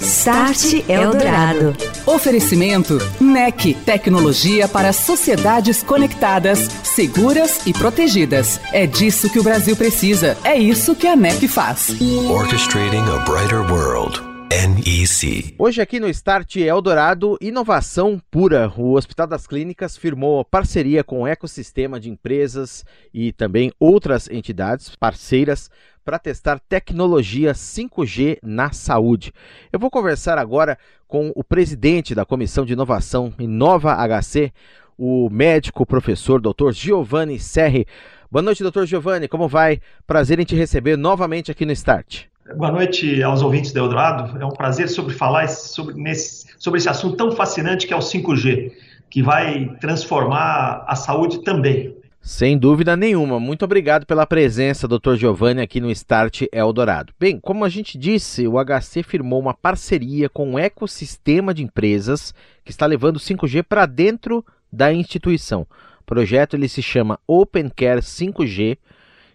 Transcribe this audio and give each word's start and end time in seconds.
Start 0.00 0.88
Eldorado. 0.88 1.72
Oferecimento 2.04 2.98
NEC, 3.20 3.74
tecnologia 3.86 4.68
para 4.68 4.92
sociedades 4.92 5.82
conectadas, 5.82 6.58
seguras 6.84 7.66
e 7.66 7.72
protegidas. 7.72 8.60
É 8.72 8.86
disso 8.86 9.30
que 9.30 9.38
o 9.38 9.42
Brasil 9.42 9.76
precisa. 9.76 10.36
É 10.44 10.56
isso 10.56 10.94
que 10.94 11.06
a 11.06 11.16
NEC 11.16 11.48
faz. 11.48 11.96
Orchestrating 12.28 13.04
a 13.08 13.18
brighter 13.24 13.60
world. 13.70 14.20
NEC. 14.50 15.54
Hoje 15.58 15.82
aqui 15.82 15.98
no 15.98 16.08
Start 16.08 16.56
Eldorado, 16.56 17.36
inovação 17.40 18.20
pura. 18.30 18.72
O 18.76 18.92
Hospital 18.92 19.26
das 19.26 19.46
Clínicas 19.46 19.96
firmou 19.96 20.44
parceria 20.44 21.02
com 21.02 21.22
o 21.22 21.26
ecossistema 21.26 21.98
de 21.98 22.10
empresas 22.10 22.84
e 23.12 23.32
também 23.32 23.72
outras 23.78 24.28
entidades 24.28 24.94
parceiras 24.96 25.68
para 26.06 26.20
testar 26.20 26.60
tecnologia 26.60 27.52
5G 27.52 28.38
na 28.40 28.70
saúde. 28.70 29.32
Eu 29.72 29.80
vou 29.80 29.90
conversar 29.90 30.38
agora 30.38 30.78
com 31.08 31.32
o 31.34 31.42
presidente 31.42 32.14
da 32.14 32.24
Comissão 32.24 32.64
de 32.64 32.74
Inovação 32.74 33.34
Inova 33.40 33.92
HC, 33.92 34.52
o 34.96 35.28
médico 35.28 35.84
professor 35.84 36.40
Dr. 36.40 36.70
Giovanni 36.70 37.40
Serri. 37.40 37.88
Boa 38.30 38.40
noite, 38.40 38.62
doutor 38.62 38.86
Giovanni, 38.86 39.26
como 39.26 39.48
vai? 39.48 39.80
Prazer 40.06 40.38
em 40.38 40.44
te 40.44 40.54
receber 40.54 40.96
novamente 40.96 41.50
aqui 41.50 41.66
no 41.66 41.72
Start. 41.72 42.26
Boa 42.56 42.70
noite 42.70 43.20
aos 43.24 43.42
ouvintes 43.42 43.72
do 43.72 43.80
Eldorado. 43.80 44.40
É 44.40 44.46
um 44.46 44.52
prazer 44.52 44.88
sobre 44.88 45.12
falar 45.12 45.48
sobre, 45.48 46.00
nesse, 46.00 46.46
sobre 46.56 46.78
esse 46.78 46.88
assunto 46.88 47.16
tão 47.16 47.32
fascinante 47.32 47.84
que 47.84 47.92
é 47.92 47.96
o 47.96 48.00
5G, 48.00 48.70
que 49.10 49.24
vai 49.24 49.74
transformar 49.80 50.84
a 50.86 50.94
saúde 50.94 51.42
também. 51.42 51.95
Sem 52.26 52.58
dúvida 52.58 52.96
nenhuma. 52.96 53.38
Muito 53.38 53.64
obrigado 53.64 54.04
pela 54.04 54.26
presença, 54.26 54.88
Dr. 54.88 55.14
Giovanni, 55.14 55.60
aqui 55.60 55.80
no 55.80 55.88
Start 55.92 56.42
Eldorado. 56.50 57.14
Bem, 57.20 57.38
como 57.38 57.64
a 57.64 57.68
gente 57.68 57.96
disse, 57.96 58.48
o 58.48 58.54
HC 58.58 59.04
firmou 59.04 59.38
uma 59.38 59.54
parceria 59.54 60.28
com 60.28 60.50
um 60.50 60.58
ecossistema 60.58 61.54
de 61.54 61.62
empresas 61.62 62.34
que 62.64 62.72
está 62.72 62.84
levando 62.84 63.20
5G 63.20 63.62
para 63.62 63.86
dentro 63.86 64.44
da 64.72 64.92
instituição. 64.92 65.68
O 66.00 66.04
projeto 66.04 66.54
ele 66.54 66.66
se 66.66 66.82
chama 66.82 67.20
Open 67.28 67.68
Care 67.68 68.00
5G 68.00 68.76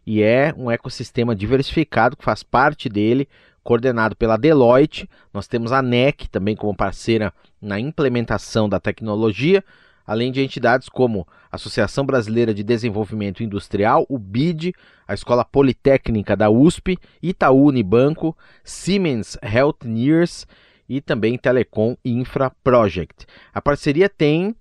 e 0.06 0.22
é 0.22 0.54
um 0.58 0.70
ecossistema 0.70 1.34
diversificado 1.34 2.18
que 2.18 2.26
faz 2.26 2.44
parte 2.44 2.90
dele, 2.90 3.26
coordenado 3.64 4.18
pela 4.18 4.36
Deloitte. 4.36 5.10
Nós 5.34 5.48
temos 5.48 5.72
a 5.72 5.82
NEC 5.82 6.28
também 6.28 6.58
como 6.58 6.76
parceira 6.76 7.32
na 7.62 7.80
implementação 7.80 8.68
da 8.68 8.82
tecnologia 8.82 9.64
além 10.06 10.32
de 10.32 10.42
entidades 10.42 10.90
como 10.90 11.28
a 11.52 11.56
Associação 11.56 12.06
Brasileira 12.06 12.54
de 12.54 12.64
Desenvolvimento 12.64 13.44
Industrial, 13.44 14.06
o 14.10 14.18
BID, 14.18 14.74
a 15.08 15.14
Escola 15.14 15.44
Politécnica 15.44 16.36
da 16.36 16.50
USP, 16.50 16.98
Itaú 17.22 17.68
Unibanco, 17.68 18.38
Siemens 18.64 19.38
Healthineers 19.42 20.48
e 20.88 21.02
também 21.02 21.38
Telecom 21.38 21.96
Infra 22.04 22.52
Project. 22.64 23.26
A 23.54 23.62
parceria 23.62 24.10
tem 24.10 24.56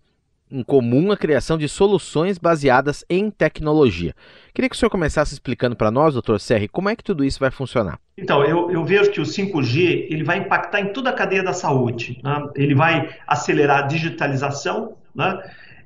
em 0.50 0.62
comum 0.62 1.12
a 1.12 1.16
criação 1.16 1.56
de 1.56 1.68
soluções 1.68 2.36
baseadas 2.36 3.04
em 3.08 3.30
tecnologia. 3.30 4.14
Queria 4.52 4.68
que 4.68 4.74
o 4.74 4.78
senhor 4.78 4.90
começasse 4.90 5.32
explicando 5.32 5.76
para 5.76 5.90
nós, 5.90 6.14
doutor 6.14 6.40
Serri, 6.40 6.66
como 6.66 6.88
é 6.88 6.96
que 6.96 7.04
tudo 7.04 7.24
isso 7.24 7.38
vai 7.38 7.50
funcionar. 7.50 7.98
Então, 8.18 8.44
eu, 8.44 8.70
eu, 8.70 8.84
vejo 8.84 9.10
que 9.10 9.20
o 9.20 9.24
5G 9.24 10.08
ele 10.10 10.24
vai 10.24 10.38
impactar 10.38 10.80
em 10.80 10.92
toda 10.92 11.10
a 11.10 11.12
cadeia 11.12 11.42
da 11.42 11.52
saúde. 11.52 12.20
Né? 12.22 12.48
Ele 12.56 12.74
vai 12.74 13.10
acelerar 13.26 13.84
a 13.84 13.86
digitalização, 13.86 14.96
né? 15.14 15.38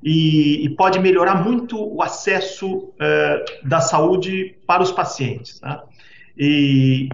E, 0.03 0.67
e, 0.67 0.69
pode 0.69 0.99
melhorar 0.99 1.43
muito 1.43 1.83
o 1.83 2.03
acesso 2.03 2.77
uh, 2.77 3.67
da 3.67 3.81
saúde 3.81 4.55
para 4.67 4.83
os 4.83 4.93
pacientes, 4.93 5.59
né? 5.63 5.81
e 6.37 7.09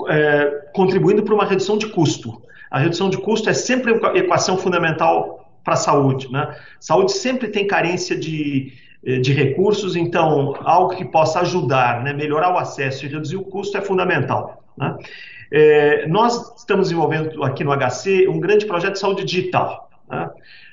uh, 0.00 0.72
contribuindo 0.72 1.22
para 1.22 1.34
uma 1.34 1.44
redução 1.44 1.78
de 1.78 1.86
custo. 1.86 2.42
A 2.68 2.80
redução 2.80 3.08
de 3.08 3.18
custo 3.18 3.48
é 3.48 3.52
sempre 3.52 3.92
uma 3.92 4.18
equação 4.18 4.58
fundamental 4.58 5.52
para 5.62 5.74
a 5.74 5.76
saúde. 5.76 6.32
Né? 6.32 6.56
Saúde 6.80 7.12
sempre 7.12 7.46
tem 7.46 7.64
carência 7.64 8.18
de, 8.18 8.72
eh, 9.04 9.18
de 9.18 9.32
recursos, 9.32 9.94
então 9.94 10.56
algo 10.64 10.96
que 10.96 11.04
possa 11.04 11.40
ajudar, 11.40 12.02
né, 12.02 12.14
melhorar 12.14 12.52
o 12.52 12.56
acesso 12.56 13.04
e 13.04 13.08
reduzir 13.08 13.36
o 13.36 13.44
custo 13.44 13.76
é 13.76 13.82
fundamental. 13.82 14.64
Né? 14.76 14.96
Nós 16.08 16.56
estamos 16.56 16.88
desenvolvendo 16.88 17.44
aqui 17.44 17.62
no 17.62 17.76
HC 17.76 18.26
um 18.26 18.40
grande 18.40 18.64
projeto 18.64 18.94
de 18.94 19.00
saúde 19.00 19.22
digital. 19.22 19.90
Né? 20.10 20.30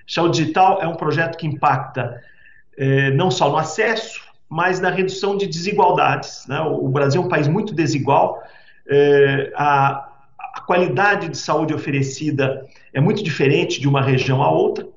Saúde 0.09 0.40
Digital 0.40 0.81
é 0.81 0.88
um 0.88 0.96
projeto 0.96 1.38
que 1.38 1.46
impacta 1.46 2.20
eh, 2.75 3.12
não 3.12 3.30
só 3.30 3.50
no 3.50 3.58
acesso, 3.58 4.22
mas 4.50 4.80
na 4.80 4.90
redução 4.90 5.38
de 5.38 5.46
desigualdades. 5.46 6.47
Né? 6.47 6.59
O, 6.62 6.86
o, 6.86 6.90
Brasil 6.90 7.22
é 7.22 7.25
um 7.25 7.30
país 7.30 7.47
muito 7.47 7.75
desigual, 7.75 8.42
eh, 8.90 9.52
a, 9.56 10.09
a 10.56 10.62
qualidade 10.62 11.30
de 11.30 11.38
saúde 11.38 11.75
oferecida 11.75 12.66
é 12.92 13.00
muito 13.00 13.24
diferente 13.24 13.80
de 13.80 13.88
uma 13.88 14.02
região 14.02 14.42
a 14.42 14.50
outra, 14.50 14.88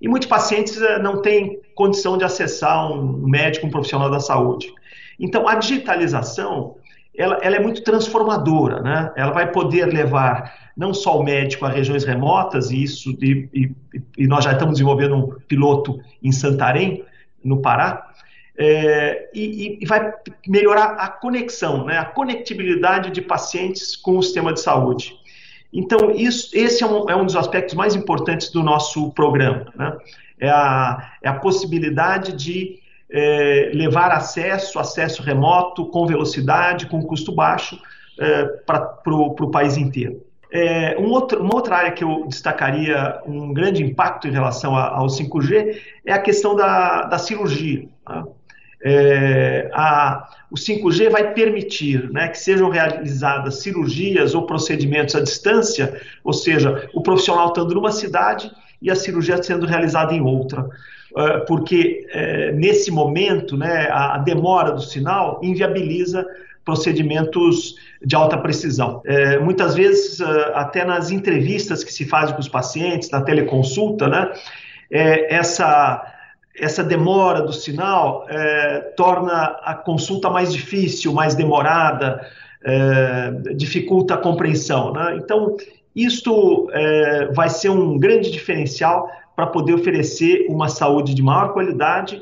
e 0.00 0.08
muitos 0.08 0.28
pacientes 0.28 0.82
eh, 0.82 0.98
não 0.98 1.22
têm 1.22 1.60
condição 1.76 2.18
de 2.18 2.24
acessar 2.24 2.90
um 2.90 3.28
médico, 3.28 3.68
um 3.68 3.70
profissional 3.70 4.10
da 4.10 4.18
saúde. 4.18 4.72
Então, 5.20 5.46
a 5.46 5.54
digitalização 5.54 6.76
ela, 7.20 7.38
ela, 7.42 7.56
é 7.56 7.60
muito 7.60 7.82
transformadora, 7.82 8.80
né? 8.80 9.12
Ela 9.14 9.32
vai 9.32 9.52
poder 9.52 9.86
levar 9.86 10.70
não 10.76 10.94
só 10.94 11.18
o 11.18 11.22
médico 11.22 11.66
a 11.66 11.68
regiões 11.68 12.04
remotas, 12.04 12.70
e 12.70 12.82
isso 12.82 13.10
e, 13.20 13.48
e, 13.52 13.70
e 14.16 14.26
nós 14.26 14.44
já 14.44 14.52
estamos 14.52 14.74
desenvolvendo 14.74 15.16
um 15.16 15.28
piloto 15.46 16.00
em 16.22 16.32
Santarém, 16.32 17.04
no 17.44 17.60
Pará, 17.60 18.10
é, 18.56 19.28
e, 19.34 19.78
e, 19.80 19.86
vai 19.86 20.12
melhorar 20.46 20.92
a 20.92 21.08
conexão, 21.08 21.84
né? 21.84 21.98
A 21.98 22.06
conectibilidade 22.06 23.10
de 23.10 23.20
pacientes 23.20 23.94
com 23.94 24.16
o 24.16 24.22
sistema 24.22 24.52
de 24.52 24.60
saúde. 24.60 25.14
Então, 25.72 26.10
isso, 26.10 26.50
esse 26.54 26.82
é 26.82 26.86
um, 26.86 27.08
é 27.08 27.14
um 27.14 27.24
dos 27.24 27.36
aspectos 27.36 27.74
mais 27.74 27.94
importantes 27.94 28.50
do 28.50 28.62
nosso 28.62 29.10
programa, 29.12 29.72
né? 29.76 29.96
É 30.38 30.48
a, 30.48 31.12
é 31.22 31.28
a 31.28 31.34
possibilidade 31.34 32.32
de 32.32 32.79
é, 33.12 33.70
levar 33.74 34.12
acesso, 34.12 34.78
acesso 34.78 35.22
remoto, 35.22 35.86
com 35.86 36.06
velocidade, 36.06 36.86
com 36.86 37.02
custo 37.02 37.32
baixo, 37.32 37.78
é, 38.18 38.44
para 38.66 39.02
o 39.06 39.50
país 39.50 39.76
inteiro. 39.76 40.22
É, 40.52 40.98
um 40.98 41.08
outro, 41.10 41.40
uma 41.40 41.54
outra 41.54 41.76
área 41.76 41.92
que 41.92 42.02
eu 42.02 42.26
destacaria 42.26 43.20
um 43.24 43.52
grande 43.54 43.84
impacto 43.84 44.26
em 44.26 44.32
relação 44.32 44.76
ao 44.76 45.06
5G 45.06 45.78
é 46.04 46.12
a 46.12 46.18
questão 46.18 46.56
da, 46.56 47.02
da 47.02 47.18
cirurgia. 47.18 47.88
Tá? 48.04 48.24
É, 48.82 49.70
a, 49.72 50.28
o 50.50 50.56
5G 50.56 51.08
vai 51.08 51.32
permitir 51.34 52.10
né, 52.10 52.28
que 52.28 52.38
sejam 52.38 52.68
realizadas 52.68 53.60
cirurgias 53.60 54.34
ou 54.34 54.44
procedimentos 54.44 55.14
à 55.14 55.20
distância, 55.20 56.00
ou 56.24 56.32
seja, 56.32 56.88
o 56.92 57.00
profissional 57.00 57.48
estando 57.48 57.74
numa 57.74 57.92
cidade 57.92 58.50
e 58.82 58.90
a 58.90 58.96
cirurgia 58.96 59.40
sendo 59.42 59.66
realizada 59.66 60.12
em 60.12 60.20
outra. 60.20 60.68
É, 61.16 61.38
porque 61.40 62.06
é, 62.12 62.52
nesse 62.52 62.90
momento 62.90 63.56
né, 63.56 63.88
a, 63.90 64.18
demora 64.18 64.72
do 64.72 64.80
sinal 64.80 65.40
inviabiliza 65.42 66.24
procedimentos 66.64 67.74
de 68.04 68.14
alta 68.14 68.38
precisão. 68.38 69.02
É, 69.04 69.38
muitas 69.38 69.74
vezes, 69.74 70.20
é, 70.20 70.52
até 70.54 70.84
nas 70.84 71.10
entrevistas 71.10 71.82
que 71.82 71.92
se 71.92 72.04
fazem 72.04 72.34
com 72.34 72.40
os 72.40 72.48
pacientes, 72.48 73.10
na 73.10 73.22
teleconsulta, 73.22 74.08
né, 74.08 74.30
é, 74.90 75.34
essa, 75.34 76.00
essa 76.56 76.84
demora 76.84 77.42
do 77.42 77.52
sinal 77.52 78.24
é, 78.28 78.92
torna 78.96 79.58
a 79.64 79.74
consulta 79.74 80.30
mais 80.30 80.52
difícil, 80.52 81.12
mais 81.12 81.34
demorada, 81.34 82.20
dificulta 83.56 84.12
a 84.12 84.18
compreensão. 84.18 84.92
Né? 84.92 85.16
Então, 85.16 85.56
isto 85.96 86.68
vai 87.32 87.48
ser 87.48 87.70
um 87.70 87.98
grande 87.98 88.30
diferencial 88.30 89.08
para 89.40 89.46
poder 89.46 89.72
oferecer 89.72 90.44
uma 90.50 90.68
saúde 90.68 91.14
de 91.14 91.22
maior 91.22 91.54
qualidade 91.54 92.20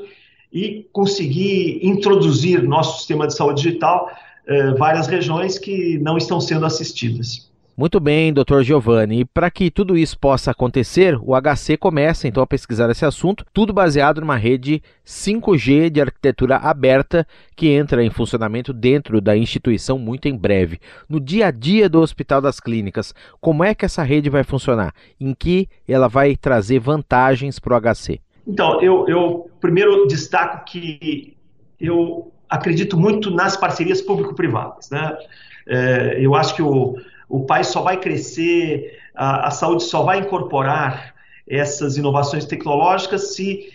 e 0.53 0.87
conseguir 0.93 1.85
introduzir 1.85 2.63
nosso 2.63 2.99
sistema 2.99 3.27
de 3.27 3.35
saúde 3.35 3.61
digital 3.61 4.09
eh, 4.47 4.71
várias 4.75 5.05
regiões 5.05 5.57
que 5.59 5.97
não 5.99 6.17
estão 6.17 6.39
sendo 6.39 6.65
assistidas. 6.65 7.48
Muito 7.79 7.97
bem, 7.97 8.33
doutor 8.33 8.61
Giovanni. 8.61 9.21
E 9.21 9.25
para 9.25 9.49
que 9.49 9.71
tudo 9.71 9.97
isso 9.97 10.19
possa 10.19 10.51
acontecer, 10.51 11.17
o 11.21 11.33
HC 11.33 11.77
começa 11.77 12.27
então 12.27 12.43
a 12.43 12.45
pesquisar 12.45 12.89
esse 12.89 13.05
assunto, 13.05 13.45
tudo 13.53 13.71
baseado 13.71 14.19
numa 14.19 14.35
rede 14.35 14.83
5G 15.05 15.89
de 15.89 16.01
arquitetura 16.01 16.57
aberta 16.57 17.25
que 17.55 17.69
entra 17.69 18.03
em 18.03 18.09
funcionamento 18.09 18.73
dentro 18.73 19.21
da 19.21 19.37
instituição 19.37 19.97
muito 19.97 20.27
em 20.27 20.35
breve. 20.35 20.77
No 21.07 21.21
dia 21.21 21.47
a 21.47 21.51
dia 21.51 21.87
do 21.87 22.01
Hospital 22.01 22.41
das 22.41 22.59
Clínicas, 22.59 23.15
como 23.39 23.63
é 23.63 23.73
que 23.73 23.85
essa 23.85 24.03
rede 24.03 24.29
vai 24.29 24.43
funcionar? 24.43 24.93
Em 25.17 25.33
que 25.33 25.69
ela 25.87 26.09
vai 26.09 26.35
trazer 26.35 26.79
vantagens 26.79 27.59
para 27.59 27.77
o 27.77 27.79
HC? 27.79 28.19
Então, 28.45 28.81
eu, 28.81 29.07
eu 29.07 29.49
primeiro 29.61 30.05
destaco 30.05 30.65
que 30.65 31.33
eu 31.79 32.29
acredito 32.49 32.97
muito 32.97 33.31
nas 33.31 33.55
parcerias 33.55 34.01
público-privadas. 34.01 34.89
Né? 34.89 35.17
É, 35.65 36.17
eu 36.19 36.35
acho 36.35 36.53
que 36.53 36.61
o, 36.61 36.97
o 37.29 37.45
país 37.45 37.67
só 37.67 37.81
vai 37.81 37.97
crescer, 37.97 38.97
a, 39.15 39.47
a, 39.47 39.51
saúde 39.51 39.83
só 39.83 40.03
vai 40.03 40.19
incorporar 40.19 41.13
essas 41.47 41.95
inovações 41.95 42.45
tecnológicas 42.45 43.35
se 43.35 43.71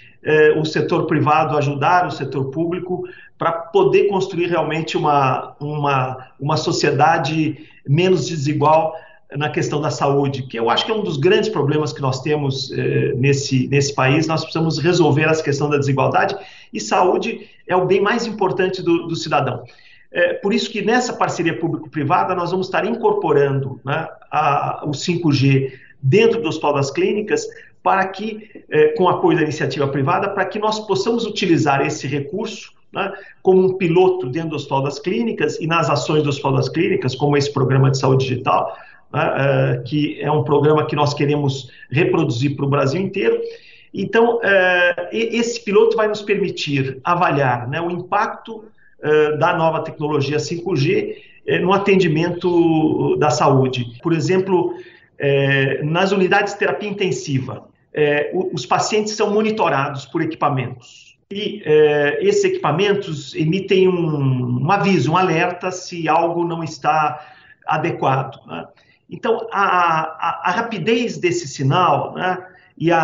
o 0.56 0.64
setor 0.64 1.06
privado 1.06 1.54
ajudar 1.58 2.06
o 2.06 2.10
setor 2.10 2.46
público 2.46 3.04
para 3.38 3.52
poder 3.52 4.04
construir 4.04 4.46
realmente 4.46 4.96
uma, 4.96 5.54
uma, 5.60 6.28
uma 6.40 6.56
sociedade 6.56 7.68
menos 7.86 8.26
desigual 8.26 8.96
na 9.36 9.48
questão 9.48 9.80
da 9.80 9.90
saúde, 9.90 10.44
que 10.44 10.58
eu 10.58 10.70
acho 10.70 10.86
que 10.86 10.92
é 10.92 10.94
um 10.94 11.02
dos 11.02 11.16
grandes 11.16 11.48
problemas 11.48 11.92
que 11.92 12.00
nós 12.00 12.20
temos 12.20 12.70
eh, 12.72 13.12
nesse, 13.16 13.66
nesse 13.68 13.94
país. 13.94 14.26
Nós 14.26 14.42
precisamos 14.42 14.78
resolver 14.78 15.24
essa 15.24 15.42
questão 15.42 15.68
da 15.68 15.76
desigualdade 15.76 16.36
e 16.72 16.80
saúde 16.80 17.48
é 17.66 17.74
o 17.74 17.86
bem 17.86 18.00
mais 18.00 18.26
importante 18.26 18.82
do, 18.82 19.08
do 19.08 19.16
cidadão. 19.16 19.64
É, 20.14 20.34
por 20.34 20.54
isso 20.54 20.70
que 20.70 20.80
nessa 20.80 21.12
parceria 21.12 21.58
público-privada 21.58 22.36
nós 22.36 22.52
vamos 22.52 22.68
estar 22.68 22.86
incorporando 22.86 23.80
né, 23.84 24.08
a, 24.30 24.84
o 24.86 24.92
5G 24.92 25.72
dentro 26.00 26.40
do 26.40 26.48
Hospital 26.48 26.74
das 26.74 26.90
Clínicas 26.92 27.44
para 27.84 28.06
que, 28.08 28.64
eh, 28.70 28.94
com 28.96 29.08
apoio 29.08 29.36
da 29.36 29.42
iniciativa 29.42 29.86
privada, 29.86 30.30
para 30.30 30.46
que 30.46 30.58
nós 30.58 30.80
possamos 30.86 31.26
utilizar 31.26 31.86
esse 31.86 32.06
recurso 32.06 32.72
né, 32.90 33.12
como 33.42 33.60
um 33.60 33.76
piloto 33.76 34.30
dentro 34.30 34.50
do 34.50 34.56
Hospital 34.56 34.82
das 34.82 34.98
Clínicas 34.98 35.60
e 35.60 35.66
nas 35.66 35.90
ações 35.90 36.22
do 36.22 36.30
Hospital 36.30 36.54
das 36.54 36.68
Clínicas, 36.70 37.14
como 37.14 37.36
esse 37.36 37.52
programa 37.52 37.90
de 37.90 37.98
saúde 37.98 38.26
digital, 38.26 38.74
né, 39.12 39.80
uh, 39.80 39.84
que 39.84 40.18
é 40.18 40.30
um 40.30 40.42
programa 40.44 40.86
que 40.86 40.96
nós 40.96 41.12
queremos 41.12 41.70
reproduzir 41.90 42.56
para 42.56 42.64
o 42.64 42.68
Brasil 42.70 43.02
inteiro. 43.02 43.38
Então, 43.92 44.36
uh, 44.36 45.08
esse 45.12 45.62
piloto 45.62 45.94
vai 45.94 46.08
nos 46.08 46.22
permitir 46.22 47.00
avaliar 47.04 47.68
né, 47.68 47.82
o 47.82 47.90
impacto 47.90 48.64
da 49.38 49.56
nova 49.56 49.80
tecnologia 49.82 50.38
5G 50.38 51.16
no 51.60 51.72
atendimento 51.72 53.16
da 53.16 53.30
saúde. 53.30 53.98
Por 54.02 54.12
exemplo, 54.12 54.74
nas 55.82 56.10
unidades 56.10 56.54
de 56.54 56.58
terapia 56.58 56.88
intensiva, 56.88 57.68
os 58.52 58.64
pacientes 58.64 59.14
são 59.14 59.30
monitorados 59.30 60.06
por 60.06 60.22
equipamentos. 60.22 61.18
E 61.30 61.62
esses 62.20 62.44
equipamentos 62.44 63.34
emitem 63.34 63.88
um, 63.88 64.62
um, 64.62 64.70
aviso, 64.70 65.12
um 65.12 65.16
alerta 65.16 65.70
se 65.70 66.08
algo 66.08 66.44
não 66.44 66.64
está 66.64 67.20
adequado. 67.66 68.40
Né? 68.46 68.66
Então, 69.10 69.46
a, 69.52 69.62
a, 69.62 70.42
a 70.44 70.50
rapidez 70.50 71.18
desse 71.18 71.46
sinal 71.46 72.14
né, 72.14 72.38
e 72.76 72.90
a, 72.90 72.98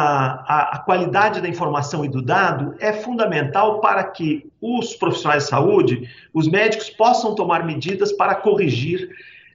a, 0.47 0.79
qualidade 0.85 1.41
da 1.41 1.49
informação 1.49 2.05
e 2.05 2.09
do 2.09 2.21
dado 2.21 2.75
é 2.81 2.93
fundamental 2.93 3.81
para 3.81 4.03
que 4.03 4.51
os 4.61 4.95
profissionais 4.95 5.45
de 5.45 5.51
saúde, 5.51 6.09
os 6.35 6.49
médicos, 6.49 6.91
possam 6.91 7.35
tomar 7.37 7.65
medidas 7.65 8.13
para 8.13 8.35
corrigir 8.35 9.09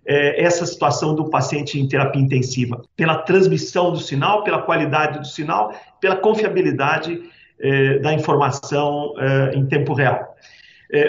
eh, 0.06 0.42
essa 0.42 0.66
situação 0.66 1.14
do 1.14 1.30
paciente 1.30 1.78
em 1.78 1.88
terapia 1.88 2.22
intensiva, 2.22 2.82
pela 2.96 3.18
transmissão 3.20 3.92
do 3.92 4.00
sinal, 4.00 4.44
pela 4.44 4.62
qualidade 4.62 5.20
do 5.20 5.28
sinal, 5.28 5.74
pela 6.00 6.16
confiabilidade 6.16 7.22
eh, 7.60 8.00
da 8.00 8.14
informação 8.14 9.14
eh, 9.18 9.52
em 9.56 9.66
tempo 9.66 9.94
real. 9.94 10.34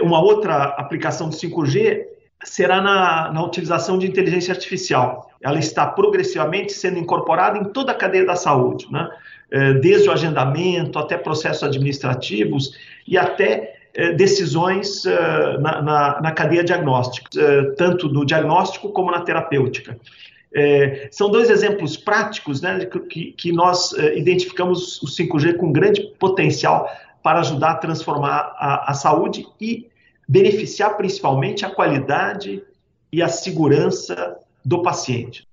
uma 0.03 0.21
outra 0.21 0.65
aplicação 0.79 1.29
do 1.29 1.37
5G 1.37 2.16
será 2.45 2.81
na, 2.81 3.33
na 3.33 3.43
utilização 3.45 3.99
de 3.99 4.07
inteligência 4.07 4.53
artificial. 4.53 5.31
Ela 5.43 5.59
está 5.59 5.87
progressivamente 5.87 6.73
sendo 6.73 6.99
incorporada 6.99 7.59
em 7.59 7.65
toda 7.65 7.93
a 7.93 7.95
cadeia 7.95 8.27
da 8.27 8.37
saúde, 8.37 8.87
né? 8.91 9.09
É, 9.49 9.75
desde 9.75 10.09
o 10.09 10.13
agendamento 10.13 10.99
até 10.99 11.17
processos 11.17 11.63
administrativos 11.63 12.77
e 13.07 13.17
até 13.17 13.77
é, 13.95 14.13
decisões 14.13 15.07
é, 15.07 15.59
na, 15.59 15.81
na, 15.81 16.21
na, 16.21 16.33
cadeia 16.33 16.65
diagnóstica, 16.65 17.31
tanto 17.77 18.09
no 18.09 18.27
diagnóstico 18.27 18.91
como 18.91 19.11
na 19.11 19.21
terapêutica. 19.21 19.97
É, 20.53 21.09
são 21.13 21.31
dois 21.31 21.49
exemplos 21.49 21.97
práticos 21.97 22.61
né, 22.61 22.87
que, 23.09 23.33
que 23.33 23.53
nós 23.53 23.93
identificamos 24.17 25.01
o 25.01 25.07
5G 25.07 25.57
com 25.59 25.71
grande 25.71 26.03
potencial 26.19 26.91
para 27.23 27.39
ajudar 27.41 27.71
a 27.71 27.77
transformar 27.77 28.53
a, 28.57 28.91
a 28.91 28.95
saúde 28.95 29.47
e 29.61 29.87
beneficiar 30.27 30.97
principalmente 30.97 31.65
a 31.65 31.71
qualidade 31.71 32.63
e 33.13 33.23
a 33.23 33.29
segurança 33.29 34.39
do 34.65 34.83
paciente. 34.83 35.47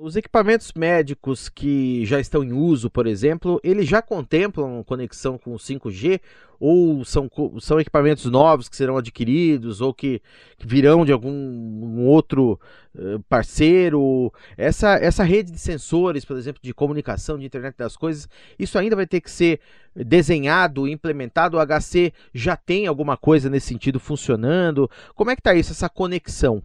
Os 0.00 0.14
equipamentos 0.14 0.72
médicos 0.74 1.48
que 1.48 2.06
já 2.06 2.20
estão 2.20 2.44
em 2.44 2.52
uso, 2.52 2.88
por 2.88 3.04
exemplo, 3.04 3.60
eles 3.64 3.88
já 3.88 4.00
contemplam 4.00 4.84
conexão 4.84 5.36
com 5.36 5.52
o 5.52 5.58
5G 5.58 6.20
ou 6.60 7.04
são, 7.04 7.28
são 7.60 7.80
equipamentos 7.80 8.26
novos 8.26 8.68
que 8.68 8.76
serão 8.76 8.96
adquiridos 8.96 9.80
ou 9.80 9.92
que, 9.92 10.22
que 10.56 10.68
virão 10.68 11.04
de 11.04 11.10
algum 11.10 11.32
um 11.32 12.06
outro 12.06 12.60
uh, 12.94 13.18
parceiro? 13.28 14.32
Essa, 14.56 14.94
essa 14.98 15.24
rede 15.24 15.50
de 15.50 15.58
sensores, 15.58 16.24
por 16.24 16.36
exemplo, 16.36 16.62
de 16.62 16.72
comunicação, 16.72 17.36
de 17.36 17.46
internet 17.46 17.74
das 17.76 17.96
coisas, 17.96 18.28
isso 18.56 18.78
ainda 18.78 18.94
vai 18.94 19.06
ter 19.06 19.20
que 19.20 19.30
ser 19.30 19.58
desenhado, 19.96 20.86
implementado? 20.86 21.56
O 21.56 21.66
HC 21.66 22.12
já 22.32 22.56
tem 22.56 22.86
alguma 22.86 23.16
coisa 23.16 23.50
nesse 23.50 23.66
sentido 23.66 23.98
funcionando? 23.98 24.88
Como 25.16 25.32
é 25.32 25.34
que 25.34 25.40
está 25.40 25.56
isso, 25.56 25.72
essa 25.72 25.88
conexão? 25.88 26.62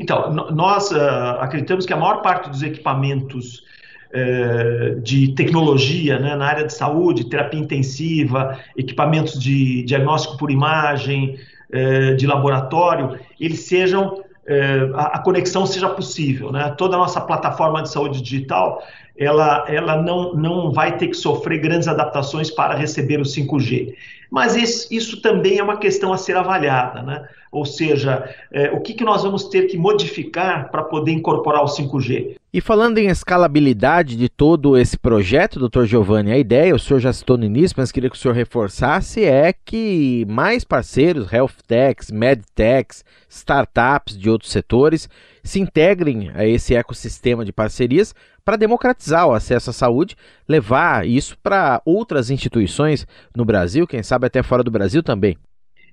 Então, 0.00 0.32
nós 0.50 0.90
uh, 0.90 1.40
acreditamos 1.40 1.84
que 1.84 1.92
a 1.92 1.96
maior 1.96 2.22
parte 2.22 2.48
dos 2.48 2.62
equipamentos 2.62 3.64
uh, 4.14 5.00
de 5.00 5.34
tecnologia 5.34 6.18
né, 6.18 6.36
na 6.36 6.46
área 6.46 6.66
de 6.66 6.72
saúde, 6.72 7.28
terapia 7.28 7.60
intensiva, 7.60 8.58
equipamentos 8.76 9.38
de 9.38 9.82
diagnóstico 9.82 10.36
por 10.38 10.50
imagem, 10.50 11.38
uh, 11.70 12.16
de 12.16 12.26
laboratório, 12.26 13.18
eles 13.40 13.60
sejam 13.60 14.22
a, 14.94 15.16
a, 15.16 15.18
conexão 15.18 15.66
seja 15.66 15.90
possível, 15.90 16.50
né? 16.50 16.74
Toda 16.78 16.96
a 16.96 16.98
nossa 16.98 17.20
plataforma 17.20 17.82
de 17.82 17.90
saúde 17.90 18.22
digital, 18.22 18.82
ela, 19.18 19.64
ela 19.68 20.00
não, 20.00 20.32
não 20.34 20.72
vai 20.72 20.96
ter 20.96 21.08
que 21.08 21.16
sofrer 21.16 21.58
grandes 21.58 21.88
adaptações 21.88 22.50
para 22.50 22.74
receber 22.74 23.20
o 23.20 23.24
5G. 23.24 23.94
Mas 24.30 24.54
isso, 24.54 24.86
isso 24.90 25.20
também 25.20 25.58
é 25.58 25.62
uma 25.62 25.78
questão 25.78 26.12
a 26.12 26.16
ser 26.18 26.36
avaliada, 26.36 27.02
né? 27.02 27.28
Ou 27.50 27.64
seja, 27.64 28.32
é, 28.52 28.70
o 28.70 28.80
que, 28.80 28.94
que 28.94 29.04
nós 29.04 29.22
vamos 29.22 29.44
ter 29.44 29.66
que 29.66 29.76
modificar 29.76 30.70
para 30.70 30.82
poder 30.82 31.12
incorporar 31.12 31.62
o 31.62 31.66
5G? 31.66 32.36
E 32.50 32.62
falando 32.62 32.96
em 32.96 33.08
escalabilidade 33.08 34.16
de 34.16 34.26
todo 34.26 34.78
esse 34.78 34.96
projeto, 34.96 35.58
doutor 35.58 35.84
Giovanni, 35.84 36.32
a 36.32 36.38
ideia, 36.38 36.74
o 36.74 36.78
senhor 36.78 36.98
já 36.98 37.12
citou 37.12 37.36
no 37.36 37.44
início, 37.44 37.74
mas 37.76 37.92
queria 37.92 38.08
que 38.08 38.16
o 38.16 38.18
senhor 38.18 38.32
reforçasse, 38.32 39.22
é 39.22 39.52
que 39.52 40.24
mais 40.26 40.64
parceiros, 40.64 41.30
health 41.30 41.52
techs, 41.66 42.10
medtechs, 42.10 43.04
startups 43.28 44.16
de 44.18 44.30
outros 44.30 44.50
setores, 44.50 45.10
se 45.44 45.60
integrem 45.60 46.30
a 46.34 46.46
esse 46.46 46.74
ecossistema 46.74 47.44
de 47.44 47.52
parcerias 47.52 48.14
para 48.42 48.56
democratizar 48.56 49.26
o 49.26 49.34
acesso 49.34 49.68
à 49.68 49.72
saúde, 49.74 50.16
levar 50.48 51.06
isso 51.06 51.36
para 51.42 51.82
outras 51.84 52.30
instituições 52.30 53.06
no 53.36 53.44
Brasil, 53.44 53.86
quem 53.86 54.02
sabe 54.02 54.26
até 54.26 54.42
fora 54.42 54.64
do 54.64 54.70
Brasil 54.70 55.02
também. 55.02 55.36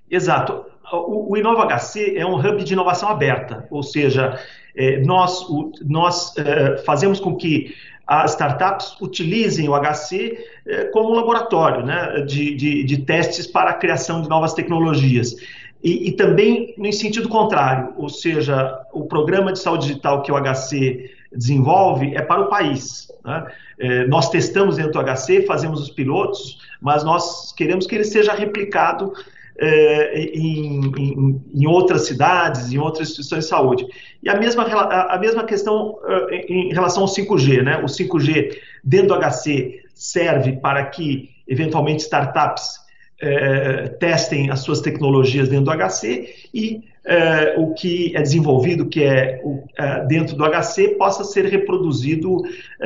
Exato. 0.10 0.75
O, 0.92 1.34
o 1.34 1.38
Inova 1.38 1.66
HC 1.68 2.16
é 2.18 2.26
um 2.26 2.36
hub 2.36 2.64
de 2.64 2.74
inovação 2.74 3.10
aberta, 3.10 3.68
ou 3.70 3.82
seja, 3.82 4.40
é, 4.76 5.00
nós, 5.02 5.42
o, 5.50 5.72
nós 5.82 6.36
é, 6.38 6.78
fazemos 6.80 7.20
com 7.20 7.36
que 7.36 7.74
as 8.08 8.32
startups 8.32 8.96
utilizem 9.02 9.68
o 9.68 9.74
HC 9.74 10.38
é, 10.68 10.86
como 10.86 11.12
um 11.12 11.16
laboratório 11.16 11.84
né, 11.84 12.22
de, 12.22 12.54
de, 12.56 12.84
de, 12.84 12.98
testes 12.98 13.48
para 13.48 13.72
a 13.72 13.74
criação 13.74 14.22
de 14.22 14.30
novas 14.30 14.54
tecnologias. 14.54 15.36
E, 15.84 16.10
e, 16.10 16.12
também 16.12 16.74
no 16.78 16.92
sentido 16.94 17.30
contrário, 17.30 17.94
ou 17.98 18.10
seja, 18.10 18.80
o 18.94 19.06
programa 19.06 19.52
de 19.52 19.60
saúde 19.60 19.88
digital 19.88 20.22
que 20.22 20.32
o 20.32 20.36
HC 20.36 21.12
desenvolve 21.32 22.16
é 22.16 22.22
para 22.22 22.42
o 22.42 22.48
país. 22.48 23.08
Né? 23.24 23.46
É, 23.80 24.08
nós 24.08 24.30
testamos 24.30 24.78
dentro 24.78 24.94
do 24.94 25.04
HC, 25.04 25.46
fazemos 25.46 25.82
os 25.82 25.90
pilotos, 25.90 26.60
mas 26.82 27.04
nós 27.04 27.52
queremos 27.54 27.86
que 27.86 27.96
ele 27.96 28.04
seja 28.04 28.34
replicado 28.34 29.14
é, 29.58 30.20
em, 30.20 30.92
em, 30.98 31.42
em, 31.54 31.68
outras 31.68 32.06
cidades, 32.06 32.72
em 32.72 32.78
outras 32.78 33.10
instituições 33.10 33.46
de 33.46 33.50
saúde. 33.50 33.86
E 34.22 34.30
a 34.30 34.38
mesma, 34.38 34.64
a, 34.64 35.18
mesma 35.18 35.44
questão 35.44 35.98
é, 36.30 36.46
em 36.52 36.74
relação 36.74 37.04
ao 37.04 37.10
5G. 37.10 37.62
Né? 37.64 37.78
O 37.78 37.86
5G 37.86 38.58
dentro 38.84 39.08
do 39.08 39.20
HC 39.20 39.82
serve 39.94 40.54
para 40.54 40.86
que, 40.86 41.30
eventualmente, 41.48 42.04
startups 42.04 42.86
é, 43.22 43.88
testem 43.98 44.50
as 44.50 44.60
suas 44.60 44.82
tecnologias 44.82 45.48
dentro 45.48 45.66
do 45.66 45.72
HC 45.72 46.28
e 46.54 46.84
é, 47.06 47.56
o 47.58 47.74
que 47.74 48.12
é 48.16 48.22
desenvolvido, 48.22 48.88
que 48.88 49.04
é, 49.04 49.40
o, 49.42 49.64
é, 49.78 50.06
dentro 50.06 50.36
do 50.36 50.44
HC, 50.44 50.90
possa 50.98 51.24
ser 51.24 51.46
reproduzido 51.46 52.42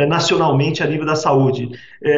nacionalmente 0.08 0.84
a 0.84 0.86
nível 0.86 1.06
da 1.06 1.16
saúde. 1.16 1.72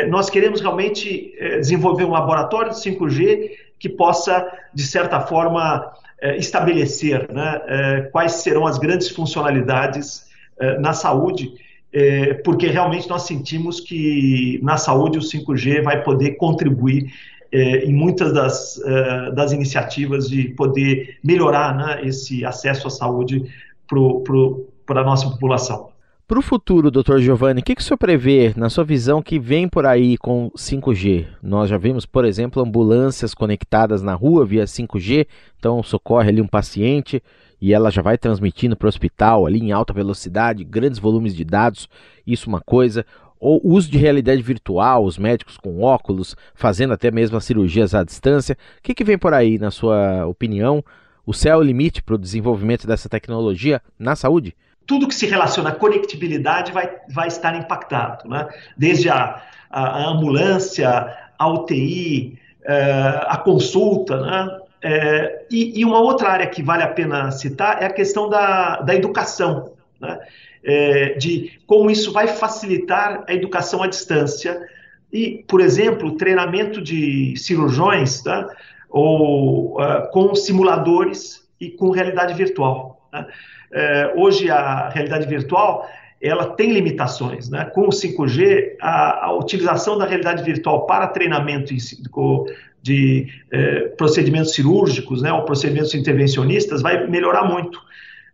Nós 0.10 0.30
queremos 0.30 0.60
realmente 0.60 1.34
desenvolver 1.60 2.04
um 2.04 2.12
laboratório 2.12 2.72
de 2.72 2.78
5G 2.78 3.52
que 3.82 3.90
possa, 3.90 4.48
de 4.74 4.84
certa 4.84 5.20
forma, 5.20 5.92
estabelecer 6.38 7.28
né, 7.34 8.08
quais 8.12 8.34
serão 8.34 8.68
as 8.68 8.78
grandes 8.78 9.10
funcionalidades 9.10 10.30
na 10.80 10.94
saúde. 10.94 11.52
porque 12.44 12.68
realmente 12.68 13.10
nós 13.10 13.24
sentimos 13.24 13.80
que 13.80 14.60
na 14.62 14.78
saúde 14.78 15.18
o 15.18 15.22
5G 15.22 15.82
vai 15.82 16.04
poder 16.04 16.36
contribuir 16.36 17.12
é, 17.52 17.84
em 17.84 17.94
muitas 17.94 18.32
das, 18.34 18.80
das 19.34 19.52
iniciativas 19.52 20.30
de 20.30 20.50
poder 20.50 21.18
melhorar 21.24 21.76
né, 21.76 22.08
esse 22.08 22.46
acesso 22.46 22.88
à 22.88 22.92
saúde 22.92 23.44
para 24.86 25.02
a 25.02 25.04
nossa 25.04 25.28
população. 25.28 25.91
Para 26.32 26.40
o 26.40 26.42
futuro, 26.42 26.90
doutor 26.90 27.20
Giovanni, 27.20 27.60
o 27.60 27.64
que, 27.64 27.76
que 27.76 27.82
o 27.82 27.84
senhor 27.84 27.98
prevê, 27.98 28.54
na 28.56 28.70
sua 28.70 28.86
visão, 28.86 29.22
que 29.22 29.38
vem 29.38 29.68
por 29.68 29.86
aí 29.86 30.18
com 30.18 30.50
5G? 30.56 31.28
Nós 31.44 31.70
já 31.70 31.78
vimos, 31.78 32.06
por 32.06 32.24
exemplo, 32.24 32.64
ambulâncias 32.64 33.34
conectadas 33.34 34.02
na 34.02 34.14
rua 34.14 34.46
via 34.46 34.64
5G, 34.64 35.28
então 35.60 35.84
socorre 35.84 36.30
ali 36.30 36.42
um 36.42 36.48
paciente 36.48 37.22
e 37.60 37.74
ela 37.74 37.92
já 37.92 38.02
vai 38.02 38.18
transmitindo 38.18 38.78
para 38.78 38.86
o 38.86 38.88
hospital 38.88 39.46
ali 39.46 39.60
em 39.60 39.74
alta 39.74 39.92
velocidade, 39.92 40.64
grandes 40.64 41.00
volumes 41.00 41.36
de 41.36 41.44
dados, 41.44 41.90
isso 42.26 42.48
uma 42.48 42.62
coisa. 42.62 43.06
Ou 43.38 43.60
uso 43.62 43.92
de 43.92 43.98
realidade 43.98 44.42
virtual, 44.42 45.04
os 45.04 45.18
médicos 45.18 45.58
com 45.58 45.82
óculos, 45.82 46.34
fazendo 46.56 46.94
até 46.94 47.12
mesmo 47.12 47.36
as 47.36 47.44
cirurgias 47.44 47.94
à 47.94 48.06
distância. 48.06 48.58
O 48.80 48.84
que, 48.84 48.94
que 48.94 49.04
vem 49.04 49.18
por 49.18 49.34
aí, 49.34 49.60
na 49.60 49.70
sua 49.70 50.26
opinião? 50.28 50.82
O 51.26 51.34
céu 51.34 51.56
é 51.56 51.58
o 51.58 51.62
limite 51.62 52.02
para 52.02 52.16
o 52.16 52.18
desenvolvimento 52.18 52.88
dessa 52.88 53.10
tecnologia 53.10 53.82
na 54.00 54.16
saúde? 54.16 54.56
Tudo 54.86 55.08
que 55.08 55.16
se 55.16 55.26
relaciona 55.26 55.70
à 55.70 55.76
conectividade 55.76 56.72
vai, 56.72 56.92
vai 57.10 57.28
estar 57.28 57.56
impactado, 57.56 58.28
né? 58.28 58.48
desde 58.78 59.10
a, 59.10 59.42
a, 59.70 60.04
a 60.04 60.08
ambulância, 60.10 61.16
a 61.38 61.48
UTI, 61.48 62.38
é, 62.64 63.26
a 63.28 63.38
consulta, 63.38 64.20
né? 64.22 64.58
É, 64.84 65.46
e, 65.52 65.80
e, 65.80 65.86
uma 65.86 66.00
outra 66.00 66.30
área 66.30 66.48
que 66.48 66.64
vale 66.64 66.82
a 66.82 66.88
pena 66.88 67.30
citar 67.30 67.84
é 67.84 67.86
a 67.86 67.94
questão 67.94 68.28
da, 68.28 68.78
da 68.78 68.96
educação, 68.96 69.74
né? 70.00 70.20
é, 70.64 71.14
de 71.14 71.60
como 71.68 71.92
isso 71.92 72.12
vai 72.12 72.28
facilitar 72.28 73.24
a 73.28 73.34
educação 73.34 73.84
à 73.84 73.88
distância 73.88 74.60
e, 75.12 75.44
por 75.48 75.62
exemplo, 75.62 76.18
treinamento 76.18 76.82
de 76.82 77.36
cirurgiões, 77.38 78.22
tá? 78.22 78.48
ou 78.90 79.80
uh, 79.80 80.10
com 80.12 80.34
simuladores 80.36 81.48
e 81.60 81.70
com 81.70 81.92
realidade 81.92 82.34
virtual. 82.34 83.08
Né? 83.12 83.26
É, 83.74 84.14
hoje 84.16 84.50
a 84.50 84.90
realidade 84.90 85.28
virtual 85.28 85.88
ela 86.22 86.46
tem 86.46 86.72
limitações. 86.72 87.50
Né? 87.50 87.66
Com 87.66 87.82
o 87.82 87.90
5G, 87.90 88.76
a, 88.80 89.26
a 89.26 89.34
utilização 89.34 89.98
da 89.98 90.06
realidade 90.06 90.44
virtual 90.44 90.86
para 90.86 91.08
treinamento 91.08 91.74
de 92.84 93.28
é, 93.52 93.80
procedimentos 93.98 94.54
cirúrgicos 94.54 95.22
né, 95.22 95.34
ou 95.34 95.44
procedimentos 95.44 95.96
intervencionistas 95.96 96.82
vai 96.82 97.08
melhorar 97.08 97.44
muito. 97.44 97.82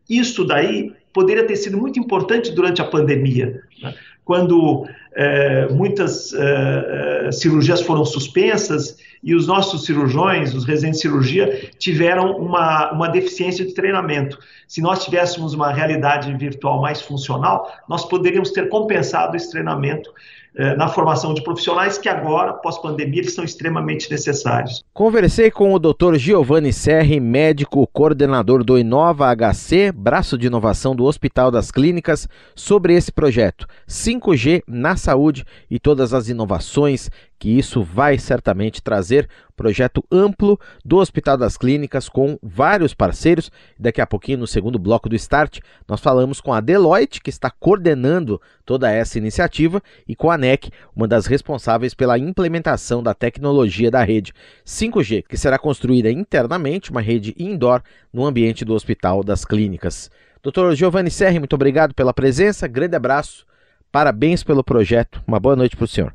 Isso 0.09 0.45
daí 0.45 0.93
poderia 1.17 1.47
ter 1.47 1.55
sido 1.55 1.75
muito 1.79 1.97
importante 1.99 2.51
durante 2.51 2.79
a 2.79 2.85
pandemia, 2.85 3.59
né? 3.81 3.95
quando 4.23 4.87
é, 5.15 5.67
muitas 5.69 6.31
é, 6.31 7.25
é 7.25 7.31
cirurgias 7.31 7.81
foram 7.81 8.05
suspensas 8.05 8.99
e 9.23 9.33
os 9.33 9.47
nossos 9.47 9.83
cirurgiões, 9.83 10.53
os 10.53 10.63
residentes 10.63 10.99
de 10.99 11.07
cirurgia, 11.07 11.71
tiveram 11.79 12.37
uma, 12.37 12.91
uma 12.91 13.07
deficiência 13.07 13.65
de 13.65 13.73
treinamento. 13.73 14.37
Se 14.67 14.79
nós 14.79 15.03
tivéssemos 15.03 15.55
uma 15.55 15.71
realidade 15.73 16.31
virtual 16.37 16.79
mais 16.81 17.01
funcional, 17.01 17.67
nós 17.89 18.05
poderíamos 18.05 18.51
ter 18.51 18.69
compensado 18.69 19.35
esse 19.35 19.49
treinamento 19.49 20.13
eh, 20.46 20.46
na 20.77 20.87
formação 20.87 21.33
de 21.33 21.43
profissionais 21.43 21.97
que 21.97 22.09
agora, 22.09 22.53
pós-pandemia, 22.53 23.21
eles 23.21 23.33
são 23.33 23.43
extremamente 23.43 24.09
necessários. 24.09 24.83
Conversei 24.93 25.51
com 25.51 25.73
o 25.73 25.79
Dr. 25.79 26.15
Giovanni 26.15 26.73
Serri, 26.73 27.19
médico 27.19 27.85
coordenador 27.87 28.63
do 28.63 28.77
Inova 28.77 29.27
HC, 29.35 29.91
braço 29.91 30.37
de 30.37 30.47
inovação 30.47 30.95
do 30.95 31.05
Hospital 31.05 31.51
das 31.51 31.69
Clínicas, 31.69 32.27
sobre 32.55 32.95
esse 32.95 33.11
projeto 33.11 33.67
5G 33.87 34.63
na 34.67 34.95
saúde 34.95 35.45
e 35.69 35.79
todas 35.79 36.13
as 36.13 36.27
inovações 36.27 37.09
que 37.39 37.49
isso 37.49 37.83
vai 37.83 38.17
certamente 38.17 38.81
trazer 38.81 39.29
projeto 39.55 40.03
amplo 40.11 40.59
do 40.83 40.97
Hospital 40.97 41.37
das 41.37 41.57
Clínicas 41.57 42.07
com 42.09 42.37
vários 42.41 42.93
parceiros. 42.93 43.51
Daqui 43.77 44.01
a 44.01 44.07
pouquinho, 44.07 44.39
no 44.39 44.47
segundo 44.47 44.77
bloco 44.77 45.09
do 45.09 45.15
Start, 45.15 45.59
nós 45.87 45.99
falamos 45.99 46.39
com 46.39 46.53
a 46.53 46.61
Deloitte, 46.61 47.21
que 47.21 47.29
está 47.29 47.49
coordenando 47.49 48.39
toda 48.65 48.91
essa 48.91 49.17
iniciativa, 49.17 49.81
e 50.07 50.15
com 50.15 50.29
a 50.29 50.37
NEC, 50.47 50.69
uma 50.95 51.07
das 51.07 51.25
responsáveis 51.25 51.93
pela 51.93 52.17
implementação 52.17 53.03
da 53.03 53.13
tecnologia 53.13 53.91
da 53.91 54.03
rede 54.03 54.33
5G, 54.65 55.25
que 55.27 55.37
será 55.37 55.57
construída 55.57 56.09
internamente, 56.09 56.89
uma 56.89 57.01
rede 57.01 57.35
indoor, 57.37 57.81
no 58.13 58.25
ambiente 58.25 58.63
do 58.63 58.73
Hospital 58.73 59.23
das 59.23 59.43
Clínicas. 59.43 60.09
Doutor 60.41 60.73
Giovanni 60.75 61.11
Serri, 61.11 61.39
muito 61.39 61.53
obrigado 61.53 61.93
pela 61.93 62.13
presença, 62.13 62.67
grande 62.67 62.95
abraço, 62.95 63.45
parabéns 63.91 64.43
pelo 64.43 64.63
projeto, 64.63 65.21
uma 65.27 65.39
boa 65.39 65.55
noite 65.55 65.75
para 65.75 65.85
o 65.85 65.87
senhor. 65.87 66.13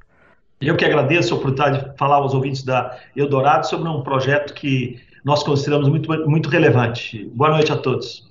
Eu 0.61 0.77
que 0.77 0.85
agradeço 0.85 1.35
a 1.35 1.37
oportunidade 1.37 1.91
de 1.91 1.99
falar 1.99 2.17
aos 2.17 2.33
ouvintes 2.33 2.63
da 2.63 2.97
Eldorado 3.17 3.67
sobre 3.67 3.89
um 3.89 4.03
projeto 4.03 4.55
que 4.55 5.01
nós 5.25 5.43
consideramos 5.43 5.89
muito, 5.89 6.09
muito 6.29 6.49
relevante. 6.49 7.31
Boa 7.35 7.51
noite 7.51 7.73
a 7.73 7.77
todos. 7.77 8.29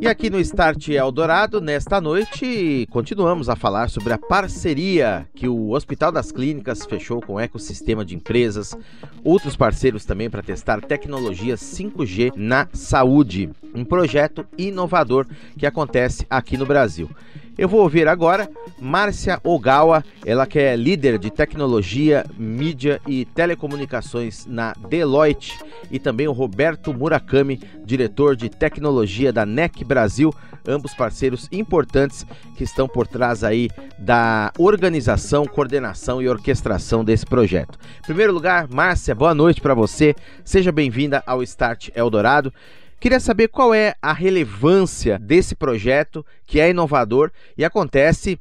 E 0.00 0.06
aqui 0.06 0.30
no 0.30 0.38
Start 0.38 0.88
Eldorado, 0.88 1.60
nesta 1.60 2.00
noite, 2.00 2.86
continuamos 2.90 3.48
a 3.48 3.56
falar 3.56 3.90
sobre 3.90 4.12
a 4.12 4.18
parceria 4.18 5.26
que 5.34 5.48
o 5.48 5.70
Hospital 5.70 6.12
das 6.12 6.30
Clínicas 6.30 6.86
fechou 6.86 7.20
com 7.20 7.34
o 7.34 7.40
ecossistema 7.40 8.04
de 8.04 8.14
empresas, 8.14 8.76
outros 9.24 9.56
parceiros 9.56 10.04
também 10.04 10.30
para 10.30 10.42
testar 10.42 10.80
tecnologias 10.80 11.60
5G 11.60 12.32
na 12.36 12.68
saúde. 12.72 13.50
Um 13.74 13.84
projeto 13.84 14.46
inovador 14.56 15.26
que 15.58 15.66
acontece 15.66 16.24
aqui 16.30 16.56
no 16.56 16.64
Brasil. 16.64 17.10
Eu 17.58 17.68
vou 17.68 17.80
ouvir 17.80 18.06
agora 18.06 18.48
Márcia 18.80 19.40
Ogawa, 19.42 20.04
ela 20.24 20.46
que 20.46 20.60
é 20.60 20.76
líder 20.76 21.18
de 21.18 21.28
tecnologia, 21.28 22.24
mídia 22.38 23.00
e 23.04 23.24
telecomunicações 23.24 24.46
na 24.46 24.72
Deloitte, 24.88 25.58
e 25.90 25.98
também 25.98 26.28
o 26.28 26.32
Roberto 26.32 26.94
Murakami, 26.94 27.60
diretor 27.84 28.36
de 28.36 28.48
tecnologia 28.48 29.32
da 29.32 29.44
NEC 29.44 29.82
Brasil, 29.82 30.32
ambos 30.68 30.94
parceiros 30.94 31.48
importantes 31.50 32.24
que 32.56 32.62
estão 32.62 32.86
por 32.86 33.08
trás 33.08 33.42
aí 33.42 33.68
da 33.98 34.52
organização, 34.56 35.44
coordenação 35.44 36.22
e 36.22 36.28
orquestração 36.28 37.04
desse 37.04 37.26
projeto. 37.26 37.76
Em 37.98 38.06
primeiro 38.06 38.32
lugar, 38.32 38.68
Márcia, 38.68 39.16
boa 39.16 39.34
noite 39.34 39.60
para 39.60 39.74
você. 39.74 40.14
Seja 40.44 40.70
bem-vinda 40.70 41.24
ao 41.26 41.42
Start 41.42 41.88
Eldorado. 41.96 42.52
Queria 43.00 43.20
saber 43.20 43.46
qual 43.46 43.72
é 43.72 43.94
a 44.02 44.12
relevância 44.12 45.20
desse 45.20 45.54
projeto 45.54 46.26
que 46.44 46.58
é 46.58 46.70
inovador 46.70 47.30
e 47.56 47.64
acontece, 47.64 48.40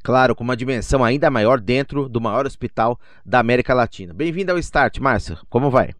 claro, 0.00 0.36
com 0.36 0.44
uma 0.44 0.56
dimensão 0.56 1.02
ainda 1.02 1.28
maior 1.28 1.58
dentro 1.58 2.08
do 2.08 2.20
maior 2.20 2.46
hospital 2.46 3.00
da 3.26 3.40
América 3.40 3.74
Latina. 3.74 4.14
Bem-vindo 4.14 4.52
ao 4.52 4.58
Start, 4.58 4.98
Márcia. 4.98 5.38
Como 5.48 5.70
vai? 5.70 5.92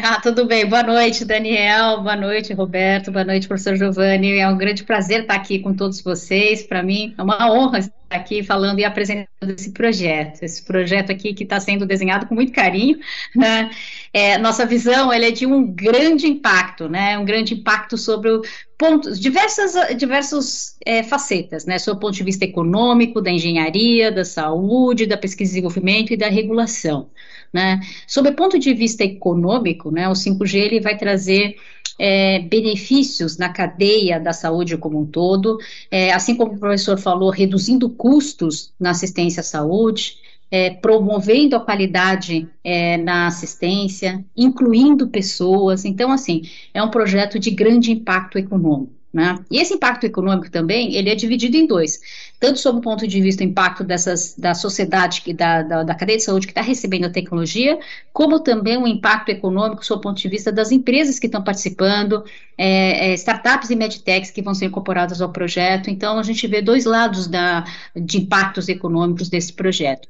Ah, 0.00 0.20
tudo 0.20 0.46
bem. 0.46 0.64
Boa 0.64 0.84
noite, 0.84 1.24
Daniel. 1.24 2.00
Boa 2.00 2.14
noite, 2.14 2.52
Roberto. 2.52 3.10
Boa 3.10 3.24
noite, 3.24 3.48
professor 3.48 3.76
Giovanni. 3.76 4.38
É 4.38 4.48
um 4.48 4.56
grande 4.56 4.84
prazer 4.84 5.22
estar 5.22 5.34
aqui 5.34 5.58
com 5.58 5.74
todos 5.74 6.00
vocês. 6.00 6.62
Para 6.62 6.84
mim, 6.84 7.14
é 7.18 7.22
uma 7.22 7.50
honra 7.50 7.80
estar 7.80 7.94
aqui 8.08 8.44
falando 8.44 8.78
e 8.78 8.84
apresentando 8.84 9.50
esse 9.50 9.72
projeto. 9.72 10.40
Esse 10.40 10.64
projeto 10.64 11.10
aqui 11.10 11.34
que 11.34 11.42
está 11.42 11.58
sendo 11.58 11.84
desenhado 11.84 12.26
com 12.26 12.34
muito 12.36 12.52
carinho. 12.52 12.96
Né? 13.34 13.70
É, 14.12 14.38
nossa 14.38 14.64
visão 14.64 15.12
é 15.12 15.32
de 15.32 15.46
um 15.46 15.66
grande 15.66 16.28
impacto, 16.28 16.88
né? 16.88 17.18
Um 17.18 17.24
grande 17.24 17.54
impacto 17.54 17.98
sobre 17.98 18.30
o 18.30 18.42
pontos, 18.78 19.18
diversas, 19.18 19.74
diversas 19.96 20.76
é, 20.86 21.02
facetas, 21.02 21.66
né? 21.66 21.78
Sob 21.78 21.98
o 21.98 22.00
ponto 22.00 22.14
de 22.14 22.22
vista 22.22 22.44
econômico, 22.44 23.20
da 23.20 23.30
engenharia, 23.30 24.12
da 24.12 24.24
saúde, 24.24 25.04
da 25.04 25.16
pesquisa 25.18 25.50
e 25.50 25.54
desenvolvimento 25.54 26.12
e 26.12 26.16
da 26.16 26.28
regulação. 26.28 27.10
Né? 27.52 27.80
Sob 28.06 28.28
o 28.28 28.34
ponto 28.34 28.58
de 28.58 28.72
vista 28.74 29.02
econômico, 29.02 29.90
né, 29.90 30.08
o 30.08 30.12
5G 30.12 30.54
ele 30.54 30.80
vai 30.80 30.98
trazer 30.98 31.56
é, 31.98 32.40
benefícios 32.40 33.38
na 33.38 33.48
cadeia 33.48 34.20
da 34.20 34.32
saúde 34.32 34.76
como 34.76 35.00
um 35.00 35.06
todo, 35.06 35.58
é, 35.90 36.12
assim 36.12 36.36
como 36.36 36.52
o 36.52 36.58
professor 36.58 36.98
falou, 36.98 37.30
reduzindo 37.30 37.88
custos 37.88 38.72
na 38.78 38.90
assistência 38.90 39.40
à 39.40 39.44
saúde, 39.44 40.18
é, 40.50 40.70
promovendo 40.70 41.56
a 41.56 41.60
qualidade 41.60 42.48
é, 42.64 42.96
na 42.96 43.26
assistência, 43.26 44.24
incluindo 44.36 45.08
pessoas. 45.08 45.84
Então, 45.84 46.10
assim, 46.10 46.42
é 46.72 46.82
um 46.82 46.90
projeto 46.90 47.38
de 47.38 47.50
grande 47.50 47.92
impacto 47.92 48.38
econômico. 48.38 48.98
Né? 49.10 49.42
E 49.50 49.58
esse 49.58 49.72
impacto 49.72 50.04
econômico 50.04 50.50
também, 50.50 50.94
ele 50.94 51.08
é 51.08 51.14
dividido 51.14 51.56
em 51.56 51.66
dois, 51.66 51.98
tanto 52.38 52.58
sob 52.58 52.78
o 52.78 52.82
ponto 52.82 53.08
de 53.08 53.20
vista 53.22 53.42
do 53.42 53.48
impacto 53.48 53.82
dessas, 53.82 54.34
da 54.36 54.54
sociedade, 54.54 55.22
que, 55.22 55.32
da, 55.32 55.62
da, 55.62 55.82
da 55.82 55.94
cadeia 55.94 56.18
de 56.18 56.24
saúde 56.24 56.46
que 56.46 56.50
está 56.50 56.60
recebendo 56.60 57.06
a 57.06 57.10
tecnologia, 57.10 57.78
como 58.12 58.38
também 58.38 58.76
o 58.76 58.86
impacto 58.86 59.30
econômico 59.30 59.84
sob 59.84 60.00
o 60.00 60.02
ponto 60.02 60.20
de 60.20 60.28
vista 60.28 60.52
das 60.52 60.70
empresas 60.70 61.18
que 61.18 61.24
estão 61.24 61.42
participando, 61.42 62.22
é, 62.56 63.10
é, 63.10 63.14
startups 63.14 63.70
e 63.70 63.76
medtechs 63.76 64.30
que 64.30 64.42
vão 64.42 64.52
ser 64.52 64.66
incorporadas 64.66 65.22
ao 65.22 65.32
projeto, 65.32 65.88
então 65.88 66.18
a 66.18 66.22
gente 66.22 66.46
vê 66.46 66.60
dois 66.60 66.84
lados 66.84 67.26
da, 67.26 67.64
de 67.96 68.18
impactos 68.18 68.68
econômicos 68.68 69.30
desse 69.30 69.54
projeto. 69.54 70.06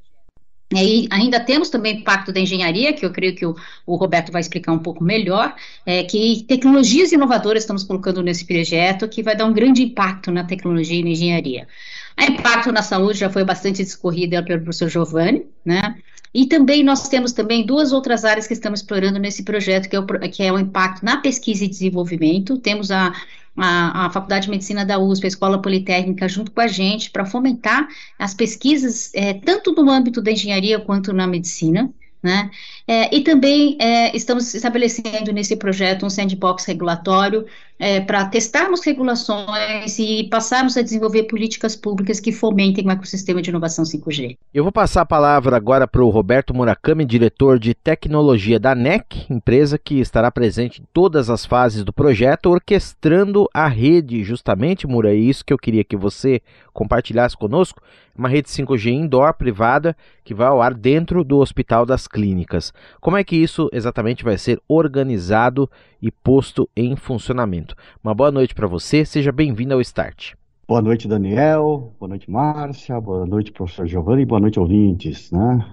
E 0.75 1.09
ainda 1.11 1.41
temos 1.41 1.71
também 1.71 1.97
o 1.97 1.99
impacto 2.01 2.31
da 2.31 2.41
engenharia, 2.41 2.93
que 2.93 3.05
eu 3.05 3.11
creio 3.11 3.35
que 3.35 3.47
o, 3.47 3.57
o 3.87 3.97
Roberto 3.97 4.31
vai 4.31 4.41
explicar 4.41 4.73
um 4.73 4.79
pouco 4.79 5.03
melhor, 5.03 5.55
é, 5.87 6.05
que 6.05 6.45
tecnologias 6.47 7.11
inovadoras 7.11 7.63
estamos 7.63 7.85
colocando 7.85 8.23
nesse 8.23 8.45
projeto, 8.45 9.09
que 9.09 9.23
vai 9.23 9.35
dar 9.35 9.47
um 9.47 9.53
grande 9.53 9.83
impacto 9.83 10.31
na 10.31 10.45
tecnologia 10.45 11.01
e 11.01 11.03
na 11.03 11.11
engenharia. 11.11 11.67
O 12.19 12.23
impacto 12.23 12.71
na 12.71 12.83
saúde 12.83 13.19
já 13.19 13.31
foi 13.31 13.45
bastante 13.45 13.83
discorrida 13.83 14.43
pelo 14.43 14.61
professor 14.61 14.89
Giovanni, 14.91 15.47
né? 15.65 15.97
E 16.35 16.47
também 16.47 16.85
nós 16.85 17.09
temos 17.09 17.33
também 17.33 17.65
duas 17.65 17.91
outras 17.91 18.25
áreas 18.25 18.47
que 18.47 18.53
estamos 18.53 18.81
explorando 18.81 19.19
nesse 19.19 19.43
projeto, 19.43 19.89
que 19.89 19.97
é 19.97 20.01
o, 20.01 20.07
que 20.07 20.43
é 20.43 20.53
o 20.53 20.59
impacto 20.59 21.03
na 21.03 21.17
pesquisa 21.17 21.65
e 21.65 21.69
desenvolvimento. 21.69 22.59
Temos 22.59 22.91
a 22.91 23.15
a, 23.59 24.07
a, 24.07 24.11
Faculdade 24.11 24.45
de 24.45 24.51
Medicina 24.51 24.85
da 24.85 24.99
USP, 24.99 25.25
a 25.25 25.29
Escola 25.29 25.61
Politécnica, 25.61 26.29
junto 26.29 26.51
com 26.51 26.61
a 26.61 26.67
gente, 26.67 27.11
para 27.11 27.27
fomentar 27.27 27.89
as 28.19 28.35
pesquisas, 28.35 29.11
é, 29.15 29.35
tanto 29.35 29.73
no 29.73 29.91
âmbito 29.91 30.23
da 30.23 30.31
engenharia 30.31 30.79
quanto 30.79 31.13
na 31.13 31.27
medicina. 31.27 31.93
Né? 32.21 32.51
É, 32.87 33.15
e 33.15 33.21
também 33.23 33.77
é, 33.81 34.17
estamos 34.17 34.53
estabelecendo 34.53 35.33
nesse 35.33 35.55
projeto 35.55 36.05
um 36.05 36.11
sandbox 36.11 36.65
regulatório 36.65 37.47
é, 37.79 38.01
para 38.01 38.25
testarmos 38.27 38.85
regulações 38.85 39.99
e 39.99 40.25
passarmos 40.31 40.77
a 40.77 40.83
desenvolver 40.83 41.25
políticas 41.25 41.77
públicas 41.77 42.19
que 42.19 42.33
fomentem 42.33 42.87
o 42.87 42.91
ecossistema 42.91 43.41
de 43.41 43.51
inovação 43.51 43.85
5G. 43.85 44.37
Eu 44.53 44.65
vou 44.65 44.73
passar 44.73 45.03
a 45.03 45.07
palavra 45.07 45.57
agora 45.57 45.87
para 45.87 46.03
o 46.03 46.11
Roberto 46.11 46.53
Murakami, 46.53 47.05
diretor 47.05 47.59
de 47.59 47.75
tecnologia 47.75 48.59
da 48.59 48.75
NEC, 48.75 49.27
empresa 49.31 49.79
que 49.79 50.01
estará 50.01 50.31
presente 50.31 50.81
em 50.83 50.85
todas 50.93 51.31
as 51.31 51.47
fases 51.47 51.85
do 51.85 51.93
projeto, 51.93 52.51
orquestrando 52.51 53.49
a 53.55 53.69
rede, 53.69 54.25
justamente, 54.25 54.87
Mura, 54.87 55.13
é 55.13 55.17
isso 55.17 55.45
que 55.45 55.53
eu 55.53 55.59
queria 55.59 55.85
que 55.85 55.97
você 55.97 56.43
compartilhasse 56.73 57.37
conosco, 57.37 57.83
uma 58.17 58.29
rede 58.29 58.49
5G 58.49 58.91
indoor 58.91 59.33
privada 59.35 59.97
que 60.25 60.35
vai 60.35 60.49
ao 60.49 60.61
ar 60.61 60.75
dentro 60.75 61.23
do 61.25 61.39
Hospital 61.39 61.87
das 61.87 62.07
Clínicas. 62.07 62.73
Como 63.01 63.17
é 63.17 63.25
que 63.25 63.37
isso 63.37 63.69
exatamente 63.73 64.25
vai 64.25 64.37
ser 64.37 64.61
organizado 64.69 65.71
e 66.03 66.11
posto 66.11 66.69
em 66.77 66.97
funcionamento? 66.97 67.68
Uma 68.03 68.15
boa 68.15 68.31
noite 68.31 68.55
para 68.55 68.67
você, 68.67 69.05
seja 69.05 69.33
bem-vindo 69.33 69.75
ao 69.75 69.81
Start. 69.81 70.35
Boa 70.67 70.83
noite, 70.83 71.09
Daniel. 71.09 71.95
Boa 71.99 72.09
noite, 72.09 72.31
Márcia. 72.31 73.01
Boa 73.01 73.25
noite, 73.25 73.51
professor 73.51 73.87
Giovanni. 73.87 74.27
Boa 74.27 74.41
noite, 74.41 74.61
ouvintes. 74.61 75.31
Né? 75.31 75.67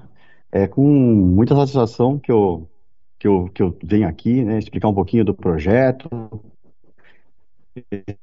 É 0.52 0.68
com 0.68 0.84
muita 0.84 1.56
satisfação 1.56 2.18
que 2.18 2.32
eu, 2.32 2.70
que 3.20 3.28
eu, 3.28 3.50
que 3.54 3.62
eu 3.62 3.78
venho 3.84 4.08
aqui 4.08 4.44
né, 4.44 4.58
explicar 4.58 4.88
um 4.88 4.94
pouquinho 4.94 5.26
do 5.26 5.34
projeto, 5.34 6.10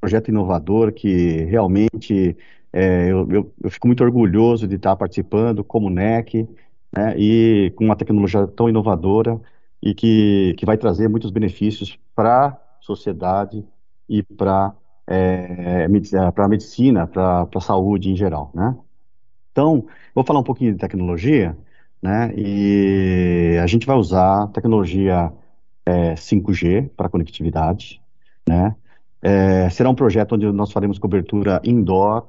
projeto 0.00 0.28
inovador 0.28 0.92
que 0.92 1.44
realmente 1.44 2.36
é, 2.72 3.10
eu, 3.10 3.30
eu, 3.30 3.52
eu, 3.62 3.70
fico 3.70 3.86
muito 3.86 4.02
orgulhoso 4.02 4.66
de 4.66 4.76
estar 4.76 4.96
participando 4.96 5.62
como 5.62 5.90
NEC, 5.90 6.48
né, 6.96 7.14
e 7.18 7.72
com 7.76 7.84
uma 7.84 7.96
tecnologia 7.96 8.46
tão 8.46 8.68
inovadora 8.68 9.38
e 9.82 9.94
que, 9.94 10.54
que 10.56 10.64
vai 10.64 10.78
trazer 10.78 11.08
muitos 11.08 11.30
benefícios 11.30 11.98
para 12.14 12.58
sociedade 12.82 13.64
e 14.08 14.22
para 14.22 14.74
é, 15.06 15.84
a 15.84 16.48
medicina, 16.48 17.06
para 17.06 17.48
a 17.54 17.60
saúde 17.60 18.10
em 18.10 18.16
geral, 18.16 18.50
né? 18.54 18.76
Então, 19.50 19.86
vou 20.14 20.24
falar 20.24 20.40
um 20.40 20.44
pouquinho 20.44 20.72
de 20.72 20.78
tecnologia, 20.78 21.56
né? 22.02 22.32
E 22.36 23.58
a 23.62 23.66
gente 23.66 23.86
vai 23.86 23.96
usar 23.96 24.48
tecnologia 24.48 25.32
é, 25.86 26.14
5G 26.14 26.90
para 26.96 27.08
conectividade, 27.08 28.02
né? 28.46 28.74
É, 29.22 29.70
será 29.70 29.88
um 29.88 29.94
projeto 29.94 30.34
onde 30.34 30.50
nós 30.50 30.72
faremos 30.72 30.98
cobertura 30.98 31.60
indoor, 31.64 32.26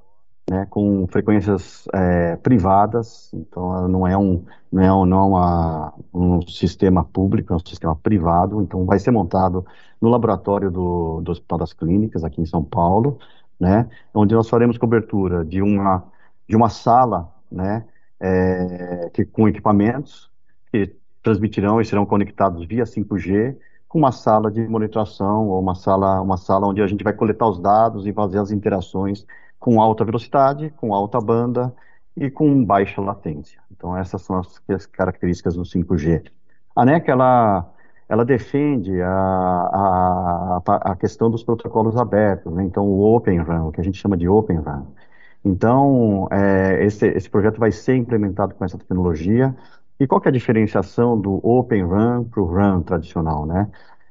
né, 0.50 0.66
com 0.70 1.08
frequências 1.08 1.88
é, 1.94 2.36
privadas, 2.38 3.32
então 3.34 3.88
não 3.88 4.08
é 4.08 4.18
um 4.18 4.44
não 4.72 4.82
é, 4.82 4.94
um, 4.94 5.06
não 5.06 5.20
é 5.20 5.24
uma, 5.24 5.94
um 6.14 6.42
sistema 6.48 7.04
público, 7.04 7.54
é 7.54 7.56
um 7.56 7.60
sistema 7.60 7.96
privado, 7.96 8.62
então 8.62 8.86
vai 8.86 8.98
ser 8.98 9.12
montado 9.12 9.66
no 10.02 10.10
laboratório 10.10 10.72
do, 10.72 11.22
do 11.22 11.32
Hospital 11.32 11.60
das 11.60 11.74
Clínicas 11.74 12.24
aqui 12.24 12.42
em 12.42 12.46
São 12.46 12.64
Paulo, 12.64 13.20
né, 13.60 13.88
onde 14.14 14.34
nós 14.34 14.50
faremos 14.50 14.78
cobertura 14.78 15.46
de 15.46 15.62
uma 15.62 16.04
de 16.48 16.58
uma 16.58 16.70
sala, 16.70 17.32
né, 17.50 17.86
é, 18.20 19.10
que, 19.14 19.26
com 19.26 19.48
equipamentos 19.48 20.30
que 20.72 20.96
transmitirão 21.22 21.80
e 21.80 21.86
serão 21.86 22.06
conectados 22.06 22.66
via 22.66 22.84
5G 22.84 23.56
com 23.88 24.00
uma 24.00 24.12
sala 24.12 24.52
de 24.52 24.68
monitoração 24.68 25.48
ou 25.48 25.60
uma 25.62 25.76
sala 25.76 26.20
uma 26.20 26.36
sala 26.36 26.68
onde 26.68 26.82
a 26.82 26.88
gente 26.88 27.04
vai 27.04 27.14
coletar 27.14 27.48
os 27.48 27.60
dados 27.60 28.06
e 28.08 28.12
fazer 28.12 28.40
as 28.40 28.52
interações 28.52 29.26
com 29.64 29.80
alta 29.80 30.04
velocidade, 30.04 30.72
com 30.72 30.94
alta 30.94 31.22
banda 31.22 31.74
e 32.18 32.30
com 32.30 32.66
baixa 32.66 33.00
latência. 33.00 33.62
Então 33.72 33.96
essas 33.96 34.22
são 34.22 34.38
as, 34.38 34.86
características 34.88 35.56
do 35.56 35.64
5G. 35.64 36.30
A 36.76 36.84
NEC 36.84 37.10
ela 37.10 37.70
ela 38.10 38.26
defende 38.26 39.02
a, 39.02 40.62
a, 40.68 40.92
a 40.92 40.96
questão 40.98 41.32
dos 41.32 41.46
protocolos 41.46 41.96
abertos, 41.96 42.54
né? 42.54 42.64
então 42.66 42.86
o 42.86 43.16
Open 43.16 43.40
RAN, 43.40 43.64
o 43.64 43.72
que 43.72 43.80
a 43.80 43.84
gente 43.84 43.98
chama 43.98 44.18
de 44.18 44.28
Open 44.28 44.60
RAN. 44.60 44.86
Então, 45.46 46.28
é, 46.30 46.84
esse, 46.84 47.08
esse 47.08 47.30
projeto 47.30 47.58
vai 47.58 47.72
ser 47.72 47.96
implementado 47.96 48.54
com 48.56 48.66
essa 48.66 48.78
tecnologia. 48.78 49.56
E 49.98 50.06
qual 50.06 50.22
é 50.26 50.28
a 50.28 50.32
diferenciação 50.32 51.20
do 51.20 51.40
Open 51.46 51.88
RAN 51.88 52.26
para 52.26 52.42
o 52.42 52.46
RAN 52.46 52.82
tradicional, 52.82 53.46
né? 53.46 53.70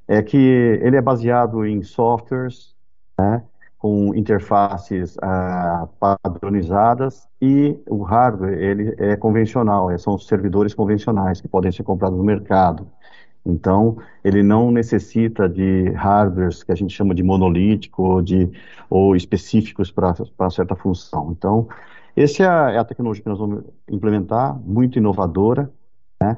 É 0.08 0.22
que 0.22 0.36
ele 0.36 0.96
é 0.96 1.02
baseado 1.02 1.64
em 1.66 1.82
softwares, 1.82 2.74
né? 3.18 3.42
Com 3.82 4.14
interfaces 4.14 5.16
ah, 5.20 5.88
padronizadas 5.98 7.28
e 7.40 7.76
o 7.88 8.04
hardware 8.04 8.56
ele 8.56 8.94
é 8.96 9.16
convencional, 9.16 9.90
é, 9.90 9.98
são 9.98 10.16
servidores 10.16 10.72
convencionais 10.72 11.40
que 11.40 11.48
podem 11.48 11.72
ser 11.72 11.82
comprados 11.82 12.16
no 12.16 12.22
mercado. 12.22 12.86
Então, 13.44 13.96
ele 14.22 14.40
não 14.40 14.70
necessita 14.70 15.48
de 15.48 15.90
hardwares 15.96 16.62
que 16.62 16.70
a 16.70 16.76
gente 16.76 16.94
chama 16.94 17.12
de 17.12 17.24
monolítico 17.24 18.04
ou, 18.04 18.22
de, 18.22 18.48
ou 18.88 19.16
específicos 19.16 19.90
para 19.90 20.14
certa 20.48 20.76
função. 20.76 21.34
Então, 21.36 21.66
essa 22.14 22.44
é 22.44 22.46
a, 22.46 22.70
é 22.70 22.78
a, 22.78 22.84
tecnologia 22.84 23.24
que 23.24 23.28
nós 23.28 23.40
vamos 23.40 23.64
implementar, 23.90 24.56
muito 24.60 24.96
inovadora, 24.96 25.68
né? 26.22 26.36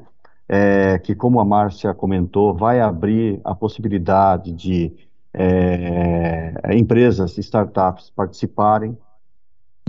É, 0.49 0.97
que, 0.97 1.13
como 1.13 1.39
a 1.39 1.45
Márcia 1.45 1.93
comentou, 1.93 2.55
vai 2.55 2.79
abrir 2.79 3.39
a 3.43 3.53
possibilidade 3.53 4.51
de 4.51 4.91
é, 5.37 6.75
empresas, 6.75 7.37
startups 7.37 8.09
participarem, 8.09 8.97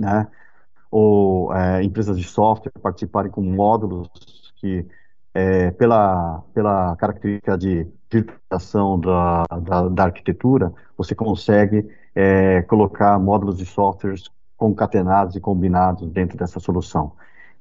né, 0.00 0.26
ou 0.90 1.54
é, 1.54 1.82
empresas 1.82 2.18
de 2.18 2.24
software 2.24 2.72
participarem 2.82 3.30
com 3.30 3.42
módulos 3.42 4.08
que, 4.56 4.86
é, 5.32 5.70
pela, 5.72 6.42
pela 6.52 6.96
característica 6.96 7.56
de 7.56 7.86
virtualização 8.10 8.98
da, 8.98 9.44
da, 9.62 9.88
da 9.88 10.04
arquitetura, 10.04 10.72
você 10.96 11.14
consegue 11.14 11.86
é, 12.14 12.62
colocar 12.62 13.18
módulos 13.18 13.58
de 13.58 13.66
softwares 13.66 14.30
concatenados 14.56 15.36
e 15.36 15.40
combinados 15.40 16.08
dentro 16.10 16.36
dessa 16.36 16.58
solução. 16.58 17.12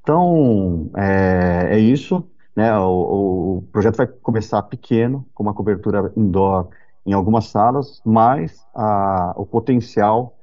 Então, 0.01 0.89
é, 0.95 1.69
é 1.71 1.79
isso. 1.79 2.27
Né, 2.55 2.73
o, 2.77 3.57
o 3.57 3.61
projeto 3.69 3.97
vai 3.97 4.07
começar 4.07 4.61
pequeno, 4.63 5.25
com 5.33 5.43
uma 5.43 5.53
cobertura 5.53 6.13
indoor 6.15 6.69
em 7.05 7.13
algumas 7.13 7.45
salas, 7.45 8.01
mas 8.03 8.65
a, 8.73 9.33
o 9.37 9.45
potencial 9.45 10.35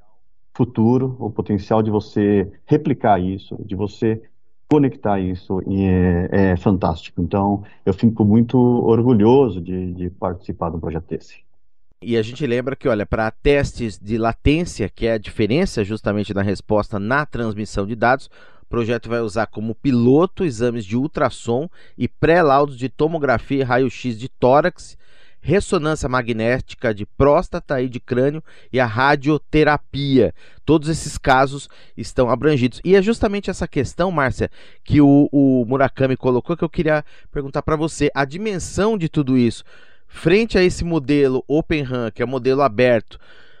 futuro, 0.53 1.15
o 1.19 1.29
potencial 1.29 1.81
de 1.81 1.89
você 1.89 2.49
replicar 2.65 3.19
isso, 3.19 3.57
de 3.65 3.75
você 3.75 4.21
conectar 4.69 5.19
isso 5.19 5.61
é, 5.67 6.51
é 6.51 6.57
fantástico. 6.57 7.21
Então, 7.21 7.63
eu 7.85 7.93
fico 7.93 8.23
muito 8.23 8.57
orgulhoso 8.57 9.61
de, 9.61 9.93
de 9.93 10.09
participar 10.09 10.69
de 10.69 10.77
um 10.77 10.79
projeto 10.79 11.05
desse. 11.07 11.43
E 12.01 12.17
a 12.17 12.21
gente 12.21 12.45
lembra 12.45 12.75
que, 12.75 12.87
olha, 12.87 13.05
para 13.05 13.31
testes 13.31 13.97
de 13.97 14.17
latência, 14.17 14.89
que 14.89 15.07
é 15.07 15.13
a 15.13 15.17
diferença 15.17 15.83
justamente 15.83 16.33
da 16.33 16.41
resposta 16.41 16.99
na 16.99 17.25
transmissão 17.25 17.85
de 17.85 17.95
dados, 17.95 18.29
o 18.61 18.65
projeto 18.65 19.07
vai 19.07 19.21
usar 19.21 19.47
como 19.47 19.75
piloto 19.75 20.43
exames 20.43 20.85
de 20.85 20.97
ultrassom 20.97 21.69
e 21.97 22.07
pré-laudos 22.07 22.77
de 22.77 22.89
tomografia 22.89 23.61
e 23.61 23.63
raio-x 23.63 24.17
de 24.19 24.27
tórax 24.27 24.97
ressonância 25.43 26.07
magnética 26.07 26.93
de 26.93 27.05
próstata 27.05 27.81
e 27.81 27.89
de 27.89 27.99
crânio 27.99 28.41
e 28.71 28.79
a 28.79 28.85
radioterapia. 28.85 30.33
Todos 30.63 30.87
esses 30.87 31.17
casos 31.17 31.67
estão 31.97 32.29
abrangidos. 32.29 32.79
E 32.83 32.95
é 32.95 33.01
justamente 33.01 33.49
essa 33.49 33.67
questão, 33.67 34.09
Márcia, 34.09 34.49
que 34.85 35.01
o, 35.01 35.27
o 35.33 35.65
Murakami 35.67 36.15
colocou 36.15 36.55
que 36.55 36.63
eu 36.63 36.69
queria 36.69 37.03
perguntar 37.29 37.61
para 37.61 37.75
você. 37.75 38.09
A 38.15 38.23
dimensão 38.23 38.97
de 38.97 39.09
tudo 39.09 39.37
isso, 39.37 39.65
frente 40.07 40.57
a 40.57 40.63
esse 40.63 40.85
modelo 40.85 41.43
Open 41.45 41.83
RAM, 41.83 42.09
que 42.09 42.21
é 42.21 42.25
um 42.25 42.29
modelo 42.29 42.61
aberto, 42.61 43.19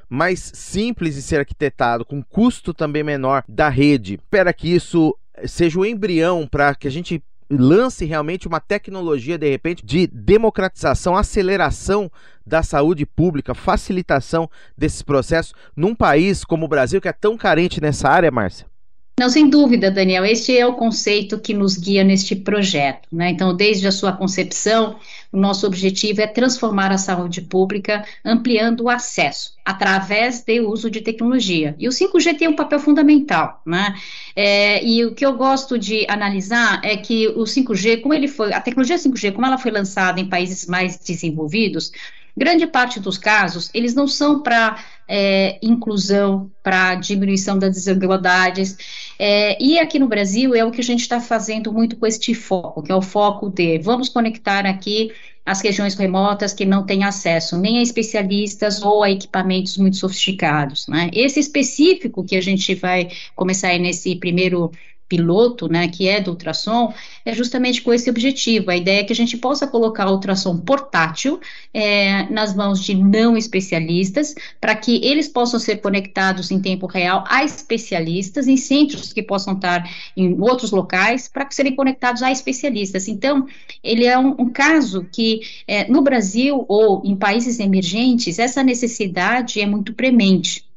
mais 0.09 0.39
simples 0.55 1.15
de 1.15 1.21
ser 1.21 1.39
arquitetado, 1.39 2.05
com 2.05 2.23
custo 2.23 2.73
também 2.73 3.03
menor 3.03 3.43
da 3.45 3.67
rede. 3.67 4.13
Espera 4.13 4.53
que 4.53 4.73
isso 4.73 5.17
seja 5.45 5.77
o 5.77 5.85
embrião 5.85 6.47
para 6.47 6.73
que 6.75 6.87
a 6.87 6.91
gente 6.91 7.21
lance 7.57 8.05
realmente 8.05 8.47
uma 8.47 8.59
tecnologia, 8.59 9.37
de 9.37 9.49
repente, 9.49 9.85
de 9.85 10.07
democratização, 10.07 11.15
aceleração 11.15 12.11
da 12.45 12.61
saúde 12.61 13.05
pública, 13.05 13.53
facilitação 13.53 14.49
desses 14.77 15.01
processos 15.01 15.53
num 15.75 15.95
país 15.95 16.43
como 16.43 16.65
o 16.65 16.69
Brasil, 16.69 16.99
que 16.99 17.07
é 17.07 17.13
tão 17.13 17.37
carente 17.37 17.81
nessa 17.81 18.09
área, 18.09 18.31
Márcia? 18.31 18.72
Não, 19.19 19.29
sem 19.29 19.47
dúvida, 19.47 19.91
Daniel. 19.91 20.25
Este 20.25 20.57
é 20.57 20.65
o 20.65 20.73
conceito 20.73 21.39
que 21.39 21.53
nos 21.53 21.77
guia 21.77 22.03
neste 22.03 22.35
projeto. 22.35 23.07
Né? 23.11 23.29
Então, 23.29 23.55
desde 23.55 23.85
a 23.87 23.91
sua 23.91 24.11
concepção, 24.11 24.97
o 25.31 25.37
nosso 25.37 25.67
objetivo 25.67 26.19
é 26.21 26.27
transformar 26.27 26.91
a 26.91 26.97
saúde 26.97 27.39
pública, 27.41 28.03
ampliando 28.25 28.81
o 28.81 28.89
acesso 28.89 29.53
através 29.63 30.43
do 30.43 30.67
uso 30.67 30.89
de 30.89 30.99
tecnologia. 30.99 31.75
E 31.77 31.87
o 31.87 31.91
5G 31.91 32.37
tem 32.39 32.47
um 32.47 32.55
papel 32.55 32.79
fundamental. 32.79 33.61
Né? 33.63 33.95
É, 34.35 34.83
e 34.83 35.05
o 35.05 35.13
que 35.13 35.23
eu 35.23 35.33
gosto 35.33 35.77
de 35.77 36.07
analisar 36.09 36.81
é 36.83 36.97
que 36.97 37.27
o 37.27 37.43
5G, 37.43 38.01
como 38.01 38.15
ele 38.15 38.27
foi, 38.27 38.51
a 38.51 38.59
tecnologia 38.59 38.95
5G, 38.95 39.31
como 39.31 39.45
ela 39.45 39.59
foi 39.59 39.71
lançada 39.71 40.19
em 40.19 40.27
países 40.27 40.65
mais 40.65 40.97
desenvolvidos, 40.97 41.91
grande 42.35 42.65
parte 42.65 42.99
dos 42.99 43.17
casos, 43.17 43.69
eles 43.75 43.93
não 43.93 44.07
são 44.07 44.41
para 44.41 44.83
é, 45.07 45.57
inclusão, 45.61 46.49
para 46.61 46.95
diminuição 46.95 47.57
das 47.57 47.73
desigualdades. 47.75 48.77
É, 49.19 49.61
e 49.61 49.77
aqui 49.79 49.99
no 49.99 50.07
Brasil 50.07 50.55
é 50.55 50.63
o 50.63 50.71
que 50.71 50.81
a 50.81 50.83
gente 50.83 51.01
está 51.01 51.19
fazendo 51.19 51.71
muito 51.71 51.95
com 51.95 52.07
este 52.07 52.33
foco, 52.33 52.81
que 52.81 52.91
é 52.91 52.95
o 52.95 53.01
foco 53.01 53.49
de 53.49 53.79
vamos 53.79 54.09
conectar 54.09 54.65
aqui 54.65 55.11
as 55.45 55.61
regiões 55.61 55.93
remotas 55.95 56.53
que 56.53 56.65
não 56.65 56.85
têm 56.85 57.03
acesso 57.03 57.57
nem 57.57 57.79
a 57.79 57.81
especialistas 57.81 58.81
ou 58.81 59.03
a 59.03 59.11
equipamentos 59.11 59.77
muito 59.77 59.97
sofisticados. 59.97 60.87
Né? 60.87 61.09
Esse 61.13 61.39
específico 61.39 62.23
que 62.23 62.35
a 62.35 62.41
gente 62.41 62.73
vai 62.75 63.09
começar 63.35 63.77
nesse 63.77 64.15
primeiro 64.15 64.71
piloto, 65.13 65.71
né, 65.71 65.87
que 65.87 66.07
é 66.07 66.19
do 66.19 66.31
ultrassom, 66.31 66.91
é 67.23 67.33
justamente 67.33 67.83
com 67.83 67.93
esse 67.93 68.09
objetivo. 68.09 68.71
A 68.71 68.75
ideia 68.75 69.01
é 69.01 69.03
que 69.03 69.13
a 69.13 69.15
gente 69.15 69.37
possa 69.37 69.67
colocar 69.67 70.07
o 70.07 70.13
ultrassom 70.13 70.57
portátil 70.57 71.39
é, 71.71 72.23
nas 72.31 72.55
mãos 72.55 72.83
de 72.83 72.95
não 72.95 73.37
especialistas, 73.37 74.33
para 74.59 74.75
que 74.75 74.99
eles 75.05 75.27
possam 75.27 75.59
ser 75.59 75.77
conectados 75.77 76.49
em 76.49 76.59
tempo 76.59 76.87
real 76.87 77.23
a 77.27 77.43
especialistas, 77.43 78.47
em 78.47 78.57
centros 78.57 79.13
que 79.13 79.21
possam 79.21 79.53
estar 79.53 79.87
em 80.17 80.35
outros 80.41 80.71
locais, 80.71 81.27
para 81.27 81.47
serem 81.51 81.75
conectados 81.75 82.23
a 82.23 82.31
especialistas. 82.31 83.07
Então, 83.07 83.45
ele 83.83 84.05
é 84.05 84.17
um, 84.17 84.35
um 84.39 84.49
caso 84.49 85.05
que, 85.11 85.41
é, 85.67 85.87
no 85.87 86.01
Brasil 86.01 86.65
ou 86.67 87.03
em 87.05 87.15
países 87.15 87.59
emergentes, 87.59 88.39
essa 88.39 88.63
necessidade 88.63 89.61
é 89.61 89.65
muito 89.67 89.93
premente. 89.93 90.72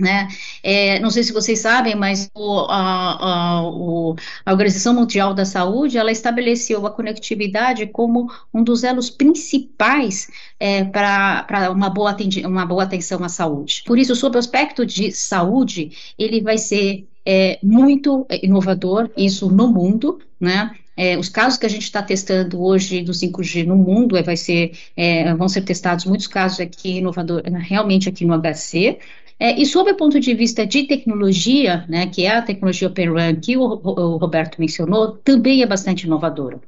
Né? 0.00 0.28
É, 0.62 0.98
não 1.00 1.10
sei 1.10 1.22
se 1.22 1.32
vocês 1.32 1.58
sabem, 1.58 1.94
mas 1.94 2.30
o, 2.34 2.60
a, 2.70 3.58
a, 3.58 3.62
o, 3.62 4.16
a, 4.46 4.52
Organização 4.52 4.94
Mundial 4.94 5.34
da 5.34 5.44
Saúde 5.44 5.98
ela 5.98 6.10
estabeleceu 6.10 6.86
a 6.86 6.90
conectividade 6.90 7.86
como 7.86 8.32
um 8.52 8.64
dos 8.64 8.82
elos 8.82 9.10
principais 9.10 10.28
é, 10.58 10.84
para 10.84 11.70
uma 11.70 11.90
boa, 11.90 12.16
uma 12.46 12.64
boa 12.64 12.84
atenção 12.84 13.22
à 13.22 13.28
saúde. 13.28 13.82
Por 13.84 13.98
isso, 13.98 14.16
sob 14.16 14.36
o 14.36 14.38
aspecto 14.38 14.86
de 14.86 15.12
saúde, 15.12 15.92
ele 16.18 16.40
vai 16.40 16.56
ser 16.56 17.06
é, 17.26 17.58
muito 17.62 18.26
inovador, 18.42 19.10
isso 19.16 19.50
no 19.50 19.68
mundo, 19.68 20.18
né? 20.40 20.74
É, 20.96 21.16
os 21.16 21.28
casos 21.30 21.58
que 21.58 21.64
a 21.64 21.68
gente 21.68 21.84
está 21.84 22.02
testando 22.02 22.62
hoje 22.62 23.00
do 23.00 23.12
5G 23.12 23.64
no 23.64 23.74
mundo 23.76 24.18
é, 24.18 24.22
vai 24.22 24.36
ser, 24.36 24.72
é, 24.94 25.32
vão 25.34 25.48
ser 25.48 25.62
testados 25.62 26.04
muitos 26.04 26.26
casos 26.26 26.60
aqui 26.60 26.98
inovador, 26.98 27.42
realmente 27.44 28.08
aqui 28.08 28.26
no 28.26 28.34
HC, 28.38 28.98
é, 29.40 29.58
e 29.58 29.64
sob 29.64 29.90
o 29.90 29.96
ponto 29.96 30.20
de 30.20 30.34
vista 30.34 30.66
de 30.66 30.84
tecnologia, 30.84 31.86
né, 31.88 32.06
que 32.06 32.26
é 32.26 32.36
a 32.36 32.42
tecnologia 32.42 32.88
Open 32.88 33.08
Run 33.08 33.40
que 33.40 33.56
o, 33.56 33.62
o 33.62 34.16
Roberto 34.18 34.60
mencionou, 34.60 35.12
também 35.24 35.62
é 35.62 35.66
bastante 35.66 36.04
inovadora. 36.04 36.60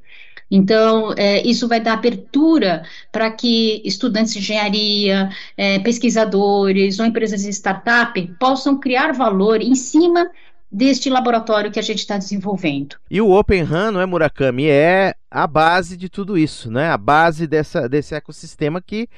Então, 0.51 1.15
é, 1.17 1.47
isso 1.47 1.69
vai 1.69 1.81
dar 1.81 1.95
abertura 1.95 2.83
para 3.11 3.31
que 3.31 3.83
estudantes 3.85 4.33
de 4.33 4.39
engenharia, 4.39 5.31
é, 5.57 5.79
pesquisadores 5.79 6.99
ou 6.99 7.07
empresas 7.07 7.43
de 7.43 7.51
startup 7.51 8.21
possam 8.39 8.79
criar 8.79 9.13
valor 9.13 9.61
em 9.61 9.75
cima 9.75 10.31
deste 10.71 11.11
laboratório 11.11 11.71
que 11.71 11.79
a 11.79 11.83
gente 11.83 11.99
está 11.99 12.17
desenvolvendo. 12.17 12.97
E 13.11 13.21
o 13.21 13.31
Open 13.31 13.63
RAN, 13.63 13.93
não 13.93 14.01
é, 14.01 14.07
Murakami, 14.07 14.67
é 14.67 15.15
a 15.31 15.47
base 15.47 15.97
de 15.97 16.09
tudo 16.09 16.39
isso, 16.39 16.71
né? 16.71 16.91
A 16.91 16.97
base 16.97 17.47
dessa, 17.47 17.87
desse 17.87 18.15
ecossistema 18.15 18.81
que 18.81 19.09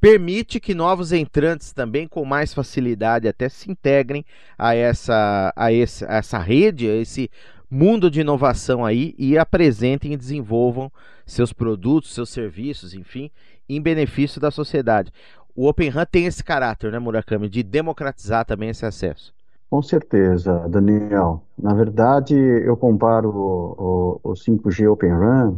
permite 0.00 0.60
que 0.60 0.74
novos 0.74 1.12
entrantes 1.12 1.72
também 1.72 2.06
com 2.06 2.24
mais 2.24 2.54
facilidade 2.54 3.28
até 3.28 3.48
se 3.48 3.70
integrem 3.70 4.24
a 4.56 4.74
essa, 4.74 5.52
a 5.56 5.72
esse, 5.72 6.04
a 6.04 6.16
essa 6.16 6.38
rede, 6.38 6.88
a 6.88 6.94
esse 6.94 7.30
mundo 7.70 8.10
de 8.10 8.20
inovação 8.20 8.84
aí 8.84 9.14
e 9.18 9.36
apresentem 9.36 10.12
e 10.12 10.16
desenvolvam 10.16 10.90
seus 11.26 11.52
produtos, 11.52 12.14
seus 12.14 12.30
serviços, 12.30 12.94
enfim, 12.94 13.30
em 13.68 13.80
benefício 13.80 14.40
da 14.40 14.50
sociedade. 14.50 15.12
O 15.54 15.68
Open 15.68 15.90
RAN 15.90 16.06
tem 16.06 16.26
esse 16.26 16.42
caráter, 16.42 16.92
né, 16.92 16.98
Murakami, 16.98 17.48
de 17.48 17.62
democratizar 17.62 18.44
também 18.44 18.70
esse 18.70 18.86
acesso. 18.86 19.34
Com 19.68 19.82
certeza, 19.82 20.66
Daniel. 20.68 21.42
Na 21.58 21.74
verdade, 21.74 22.34
eu 22.34 22.74
comparo 22.76 23.28
o, 23.28 24.20
o, 24.24 24.30
o 24.30 24.32
5G 24.32 24.90
Open 24.90 25.10
RAN 25.10 25.56